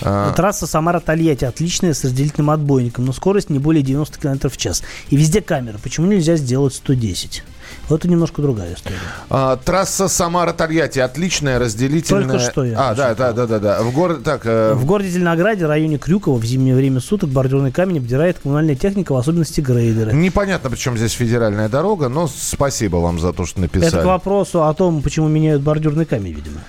Э, 0.01 0.33
Трасса 0.35 0.67
Самара-Тольятти 0.67 1.45
отличная 1.45 1.93
с 1.93 2.05
разделительным 2.05 2.51
отбойником, 2.51 3.05
но 3.05 3.13
скорость 3.13 3.51
не 3.51 3.59
более 3.59 3.83
90 3.83 4.19
км 4.19 4.49
в 4.49 4.57
час. 4.57 4.83
И 5.11 5.17
везде 5.17 5.43
камеры. 5.43 5.79
Почему 5.83 6.07
нельзя 6.07 6.37
сделать 6.37 6.75
110? 6.75 7.43
Вот 7.89 8.01
это 8.01 8.09
немножко 8.09 8.43
другая 8.43 8.75
история. 8.75 8.97
А, 9.31 9.57
трасса 9.57 10.09
Самара-Тольятти, 10.09 11.01
отличная, 11.01 11.59
разделительная. 11.59 12.23
Только 12.25 12.39
что 12.39 12.65
я 12.65 12.91
А, 12.91 12.95
да, 12.95 13.15
да, 13.15 13.33
да, 13.33 13.47
да, 13.47 13.59
да. 13.59 13.83
В 13.83 13.93
городе, 13.93 14.23
так, 14.23 14.43
э, 14.45 14.75
В 14.75 14.85
городе 14.85 15.09
Зеленограде, 15.11 15.67
районе 15.67 15.99
Крюкова, 15.99 16.39
в 16.39 16.45
зимнее 16.45 16.75
время 16.75 17.01
суток 17.01 17.31
бордюрный 17.31 17.73
камень 17.73 17.99
обдирает 17.99 18.39
коммунальная 18.39 18.75
техника, 18.77 19.13
в 19.13 19.17
особенности 19.17 19.61
грейдеры. 19.61 20.13
непонятно, 20.13 20.71
причем 20.71 20.97
здесь 20.97 21.13
федеральная 21.13 21.69
дорога, 21.69 22.09
но 22.09 22.29
спасибо 22.29 22.97
вам 22.97 23.19
за 23.21 23.33
то, 23.33 23.47
что 23.47 23.61
написали. 23.61 23.89
Это 23.89 24.03
к 24.03 24.07
вопросу 24.07 24.65
о 24.65 24.75
том, 24.75 25.03
почему 25.03 25.29
меняют 25.29 25.63
бордюрный 25.63 26.07
камень, 26.07 26.33
видимо. 26.33 26.61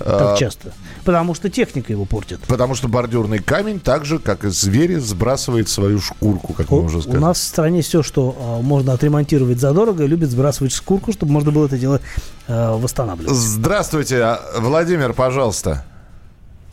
А, 0.00 0.18
Так 0.30 0.38
часто. 0.38 0.72
Потому 1.04 1.34
что 1.34 1.48
техника 1.50 1.92
его 1.92 2.04
портит. 2.04 2.40
Потому 2.48 2.74
что 2.74 2.88
бордюрный 2.88 3.38
камень, 3.38 3.78
так 3.80 4.04
же, 4.04 4.18
как 4.18 4.44
и 4.44 4.48
звери, 4.48 4.96
сбрасывает 4.96 5.68
свою 5.68 6.00
шкурку, 6.00 6.52
как 6.52 6.70
мы 6.70 6.82
уже 6.84 6.98
У 6.98 7.00
сказали. 7.02 7.20
нас 7.20 7.38
в 7.38 7.42
стране 7.44 7.82
все, 7.82 8.02
что 8.02 8.36
а, 8.40 8.60
можно 8.62 8.92
отремонтировать 8.92 9.58
задорого, 9.60 10.04
любят 10.04 10.30
сбрасывать 10.30 10.72
шкурку, 10.72 11.12
чтобы 11.12 11.32
можно 11.32 11.52
было 11.52 11.66
это 11.66 11.78
дело 11.78 12.00
а, 12.48 12.76
восстанавливать. 12.76 13.32
Здравствуйте, 13.34 14.20
а, 14.22 14.40
Владимир, 14.58 15.12
пожалуйста. 15.12 15.84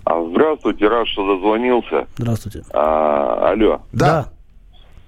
А, 0.06 0.14
Здравствуйте, 0.32 0.88
рад, 0.88 1.08
что 1.08 1.36
дозвонился. 1.36 2.08
Здравствуйте. 2.18 2.64
А, 2.74 3.52
алло. 3.52 3.82
Да. 3.92 4.28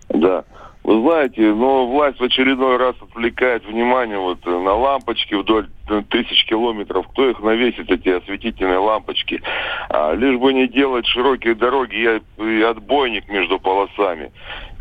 Да. 0.10 0.44
Вы 0.84 1.00
знаете, 1.02 1.42
но 1.54 1.88
власть 1.88 2.20
в 2.20 2.24
очередной 2.24 2.76
раз 2.76 2.96
отвлекает 3.02 3.66
внимание 3.66 4.18
вот 4.18 4.40
э, 4.46 4.50
на 4.50 4.74
лампочки 4.74 5.34
вдоль 5.34 5.70
э, 5.88 6.02
тысяч 6.10 6.46
километров. 6.46 7.08
Кто 7.08 7.30
их 7.30 7.40
навесит, 7.40 7.90
эти 7.90 8.10
осветительные 8.10 8.80
лампочки? 8.80 9.42
А, 9.90 10.14
лишь 10.14 10.38
бы 10.38 10.52
не 10.54 10.68
делать 10.68 11.06
широкие 11.08 11.56
дороги 11.56 11.96
и, 12.38 12.44
и 12.44 12.62
отбойник 12.64 13.30
между 13.30 13.60
полосами. 13.60 14.32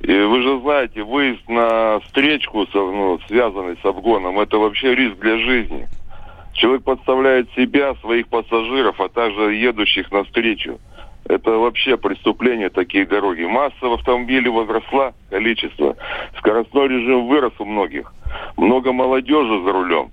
И 0.00 0.12
вы 0.12 0.42
же 0.42 0.59
знаете, 0.61 1.05
выезд 1.05 1.48
на 1.48 2.00
встречку, 2.00 2.66
со- 2.66 2.78
ну, 2.78 3.20
связанный 3.28 3.76
с 3.80 3.84
обгоном, 3.84 4.40
это 4.40 4.59
вообще 4.59 4.96
риск 4.96 5.18
для 5.20 5.38
жизни. 5.38 5.88
Человек 6.55 6.82
подставляет 6.82 7.48
себя, 7.55 7.94
своих 8.00 8.26
пассажиров, 8.26 9.00
а 9.00 9.09
также 9.09 9.55
едущих 9.55 10.11
навстречу. 10.11 10.80
Это 11.29 11.53
вообще 11.53 11.97
преступление, 11.97 12.68
такие 12.68 13.07
дороги. 13.07 13.43
Масса 13.43 13.87
в 13.87 13.93
автомобиле 13.93 14.51
возросла, 14.51 15.14
количество. 15.31 15.97
Скоростной 16.39 16.89
режим 16.89 17.27
вырос 17.27 17.53
у 17.59 17.64
многих. 17.64 18.12
Много 18.57 18.93
молодежи 18.93 19.62
за 19.62 19.73
рулем. 19.73 20.11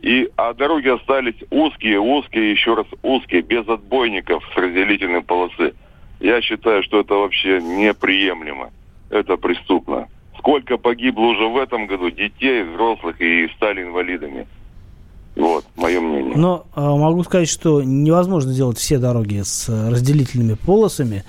И, 0.00 0.28
а 0.36 0.52
дороги 0.54 0.88
остались 0.88 1.40
узкие, 1.50 2.00
узкие, 2.00 2.50
еще 2.50 2.74
раз 2.74 2.86
узкие, 3.02 3.42
без 3.42 3.68
отбойников 3.68 4.44
с 4.52 4.56
разделительной 4.56 5.22
полосы. 5.22 5.74
Я 6.20 6.40
считаю, 6.40 6.82
что 6.82 7.00
это 7.00 7.14
вообще 7.14 7.60
неприемлемо. 7.60 8.70
Это 9.10 9.36
преступно. 9.36 10.08
Сколько 10.38 10.76
погибло 10.76 11.22
уже 11.26 11.46
в 11.46 11.56
этом 11.56 11.86
году 11.86 12.10
детей, 12.10 12.62
взрослых 12.62 13.20
и 13.20 13.48
стали 13.56 13.82
инвалидами. 13.82 14.46
Вот, 15.34 15.64
мое 15.76 16.00
мнение. 16.00 16.36
Но 16.36 16.66
э, 16.76 16.80
могу 16.80 17.24
сказать, 17.24 17.48
что 17.48 17.82
невозможно 17.82 18.52
делать 18.52 18.78
все 18.78 18.98
дороги 18.98 19.42
с 19.42 19.68
э, 19.68 19.88
разделительными 19.90 20.54
полосами. 20.54 21.24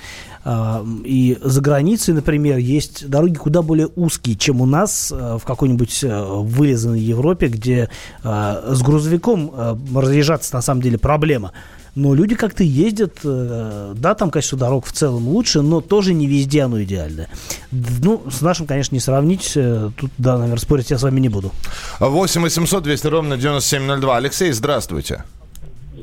А, 0.46 0.84
И 1.06 1.38
за 1.42 1.62
границей, 1.62 2.14
например, 2.14 2.58
есть 2.58 3.10
дороги 3.10 3.36
куда 3.36 3.62
более 3.62 3.88
узкие, 3.96 4.36
чем 4.36 4.60
у 4.60 4.66
нас 4.66 5.12
э, 5.12 5.38
в 5.40 5.46
какой-нибудь 5.46 6.04
э, 6.04 6.24
вылизанной 6.26 7.00
Европе, 7.00 7.48
где 7.48 7.90
э, 8.24 8.74
с 8.74 8.82
грузовиком 8.82 9.52
э, 9.54 9.76
разъезжаться 9.96 10.54
на 10.54 10.62
самом 10.62 10.82
деле 10.82 10.98
проблема. 10.98 11.54
Но 11.96 12.16
люди 12.16 12.34
как-то 12.36 12.64
ездят, 12.64 13.20
э, 13.24 13.94
да, 13.96 14.16
там 14.16 14.32
качество 14.32 14.58
дорог 14.58 14.86
в 14.88 14.92
целом 14.92 15.28
лучше, 15.28 15.62
но 15.62 15.80
тоже 15.80 16.16
не 16.16 16.26
везде 16.26 16.64
оно 16.64 16.82
идеальное. 16.82 17.30
Ну, 17.72 18.24
с 18.32 18.42
нашим, 18.42 18.66
конечно, 18.66 18.96
не 18.96 19.00
сравнить. 19.00 19.52
э, 19.56 19.92
Тут, 19.96 20.10
да, 20.18 20.38
наверное, 20.40 20.58
спорить 20.58 20.90
я 20.90 20.98
с 20.98 21.04
вами 21.04 21.20
не 21.20 21.30
буду. 21.30 21.52
8 22.00 22.42
800 22.42 22.82
200 22.84 23.08
ровно 23.08 23.38
9702. 23.38 24.18
Алексей, 24.18 24.52
здравствуйте. 24.54 25.24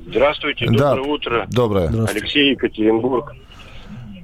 Здравствуйте, 0.09 0.67
Да. 0.71 0.95
доброе 0.95 1.13
утро. 1.15 1.47
Доброе. 1.51 1.89
Алексей 2.09 2.51
Екатеринбург. 2.53 3.33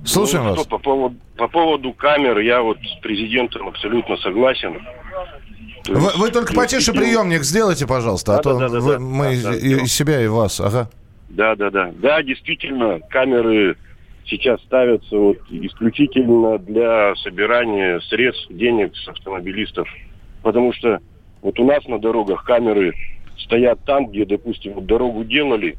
Слушаем 0.04 0.44
Ну, 0.44 0.50
вас. 0.50 0.60
что, 0.60 0.68
по 0.68 0.78
поводу, 0.78 1.16
по 1.36 1.48
поводу 1.48 1.92
камер 1.92 2.38
я 2.38 2.62
вот 2.62 2.76
с 2.78 3.00
президентом 3.02 3.66
абсолютно 3.68 4.16
согласен. 4.18 4.74
То 5.84 5.92
Вы, 5.94 6.00
есть, 6.00 6.16
вы 6.18 6.30
только 6.30 6.54
потише 6.54 6.92
приемник 6.92 7.42
сделайте, 7.42 7.88
пожалуйста, 7.88 8.36
а 8.38 8.42
то 8.42 8.52
Да-да-да-да-да. 8.54 8.80
вы- 8.80 8.98
мы 9.00 9.36
Да, 9.42 9.50
да, 9.50 9.56
и, 9.56 9.82
и 9.82 9.86
себя, 9.88 10.22
и 10.22 10.28
вас. 10.28 10.60
Ага. 10.60 10.88
Да, 11.28 11.56
да, 11.56 11.70
да. 11.70 11.92
Да, 11.96 12.22
действительно, 12.22 13.00
камеры 13.10 13.76
сейчас 14.24 14.60
ставятся 14.62 15.16
вот 15.16 15.38
исключительно 15.50 16.58
для 16.58 17.14
собирания 17.16 18.00
средств, 18.00 18.46
денег 18.50 18.96
с 18.96 19.08
автомобилистов. 19.08 19.88
Потому 20.42 20.72
что 20.72 21.00
вот 21.42 21.58
у 21.58 21.64
нас 21.64 21.86
на 21.86 21.98
дорогах 21.98 22.44
камеры 22.44 22.94
стоят 23.38 23.80
там, 23.84 24.06
где, 24.06 24.24
допустим, 24.24 24.74
вот 24.74 24.86
дорогу 24.86 25.24
делали, 25.24 25.76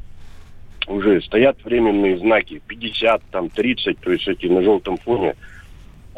уже 0.86 1.20
стоят 1.22 1.62
временные 1.64 2.18
знаки 2.18 2.62
50, 2.66 3.22
там 3.30 3.50
30, 3.50 3.98
то 4.00 4.12
есть 4.12 4.26
эти 4.26 4.46
на 4.46 4.62
желтом 4.62 4.96
фоне. 4.96 5.34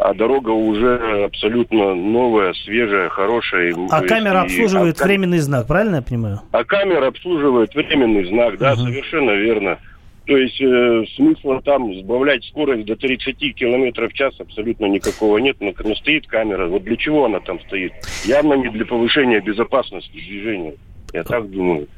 А 0.03 0.15
дорога 0.15 0.49
уже 0.51 1.25
абсолютно 1.27 1.95
новая, 1.95 2.55
свежая, 2.65 3.11
хорошая. 3.11 3.71
И, 3.71 3.75
А 3.91 3.97
есть 3.99 4.09
камера 4.09 4.41
и- 4.41 4.45
обслуживает 4.47 4.97
а 4.97 4.99
кам- 5.01 5.09
временный 5.09 5.39
знак, 5.41 5.67
правильно 5.67 5.97
я 5.97 6.03
понимаю? 6.03 6.41
а 6.53 6.65
камера 6.65 7.09
обслуживает 7.09 7.75
временный 7.75 8.25
знак, 8.25 8.57
да, 8.59 8.77
совершенно 8.77 9.33
верно. 9.33 9.79
То 10.27 10.37
есть 10.37 10.61
э, 10.61 11.05
смысла 11.17 11.61
там 11.63 11.93
сбавлять 11.99 12.45
скорость 12.45 12.85
до 12.87 12.95
30 12.97 13.37
километров 13.55 14.13
в 14.13 14.15
час 14.15 14.33
абсолютно 14.39 14.87
никакого 14.87 15.37
нет. 15.39 15.57
Но, 15.61 15.73
но 15.85 15.95
стоит 15.97 16.27
камера. 16.27 16.67
Вот 16.69 16.85
для 16.85 16.97
чего 16.97 17.25
она 17.27 17.41
там 17.41 17.61
стоит? 17.67 17.93
Явно 18.25 18.55
не 18.55 18.69
для 18.71 18.87
повышения 18.87 19.41
безопасности 19.41 20.13
движения. 20.13 20.75
Я 21.13 21.25
так 21.25 21.51
думаю. 21.51 21.89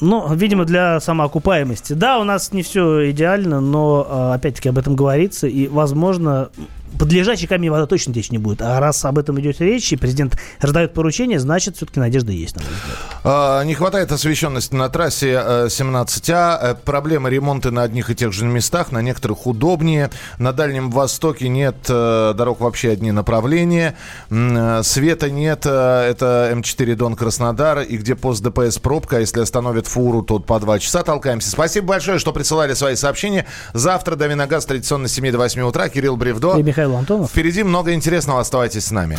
Ну, 0.00 0.32
видимо, 0.34 0.64
для 0.64 1.00
самоокупаемости. 1.00 1.94
Да, 1.94 2.20
у 2.20 2.24
нас 2.24 2.52
не 2.52 2.62
все 2.62 3.10
идеально, 3.10 3.60
но 3.60 4.06
а, 4.08 4.34
опять-таки 4.34 4.68
об 4.68 4.78
этом 4.78 4.94
говорится, 4.94 5.48
и, 5.48 5.66
возможно, 5.66 6.50
под 6.98 7.12
лежачей 7.12 7.46
камень 7.46 7.70
вода 7.70 7.86
точно 7.86 8.14
течь 8.14 8.30
не 8.30 8.38
будет. 8.38 8.62
А 8.62 8.78
раз 8.80 9.04
об 9.04 9.18
этом 9.18 9.38
идет 9.40 9.60
речь, 9.60 9.92
и 9.92 9.96
президент 9.96 10.38
раздает 10.60 10.94
поручение, 10.94 11.38
значит, 11.40 11.76
все-таки 11.76 12.00
надежда 12.00 12.32
есть, 12.32 12.56
на 12.56 12.62
мой 12.62 12.70
взгляд. 12.70 12.98
А, 13.24 13.62
Не 13.64 13.74
хватает 13.74 14.12
освещенности 14.12 14.74
на 14.74 14.88
трассе 14.88 15.40
э, 15.44 15.66
17А. 15.66 16.58
Э, 16.60 16.74
Проблема 16.84 17.28
ремонта 17.28 17.70
на 17.70 17.82
одних 17.82 18.10
и 18.10 18.14
тех 18.14 18.32
же 18.32 18.44
местах, 18.46 18.92
на 18.92 19.02
некоторых 19.02 19.46
удобнее. 19.46 20.10
На 20.38 20.52
Дальнем 20.52 20.90
Востоке 20.90 21.48
нет 21.48 21.76
э, 21.88 22.34
дорог 22.36 22.60
вообще 22.60 22.90
одни 22.90 23.12
направления. 23.12 23.96
Э, 24.30 24.80
Света 24.82 25.30
нет. 25.30 25.62
э, 25.66 26.08
Это 26.10 26.50
М4 26.54 26.94
Дон 26.94 27.16
Краснодар. 27.16 27.80
И 27.80 27.96
где 27.96 28.14
пост 28.14 28.42
ДПС 28.42 28.78
пробка. 28.78 29.16
А 29.16 29.20
Если 29.20 29.40
остановят 29.40 29.86
фуру, 29.86 30.22
то 30.22 30.38
по 30.38 30.58
два 30.60 30.78
часа 30.78 31.02
толкаемся. 31.02 31.50
Спасибо 31.50 31.88
большое, 31.88 32.18
что 32.18 32.32
присылали 32.32 32.74
свои 32.74 32.94
сообщения. 32.96 33.46
Завтра 33.74 34.16
до 34.16 34.26
Виногаз 34.26 34.64
традиционно 34.66 35.08
с 35.08 35.12
7 35.12 35.30
до 35.32 35.38
8 35.38 35.60
утра. 35.62 35.88
Кирилл 35.88 36.16
Бревдо. 36.16 36.56
И 36.58 36.62
Михаил 36.78 36.96
Антонов. 36.96 37.30
Впереди 37.30 37.64
много 37.64 37.92
интересного. 37.92 38.38
Оставайтесь 38.38 38.84
с 38.84 38.90
нами. 38.92 39.18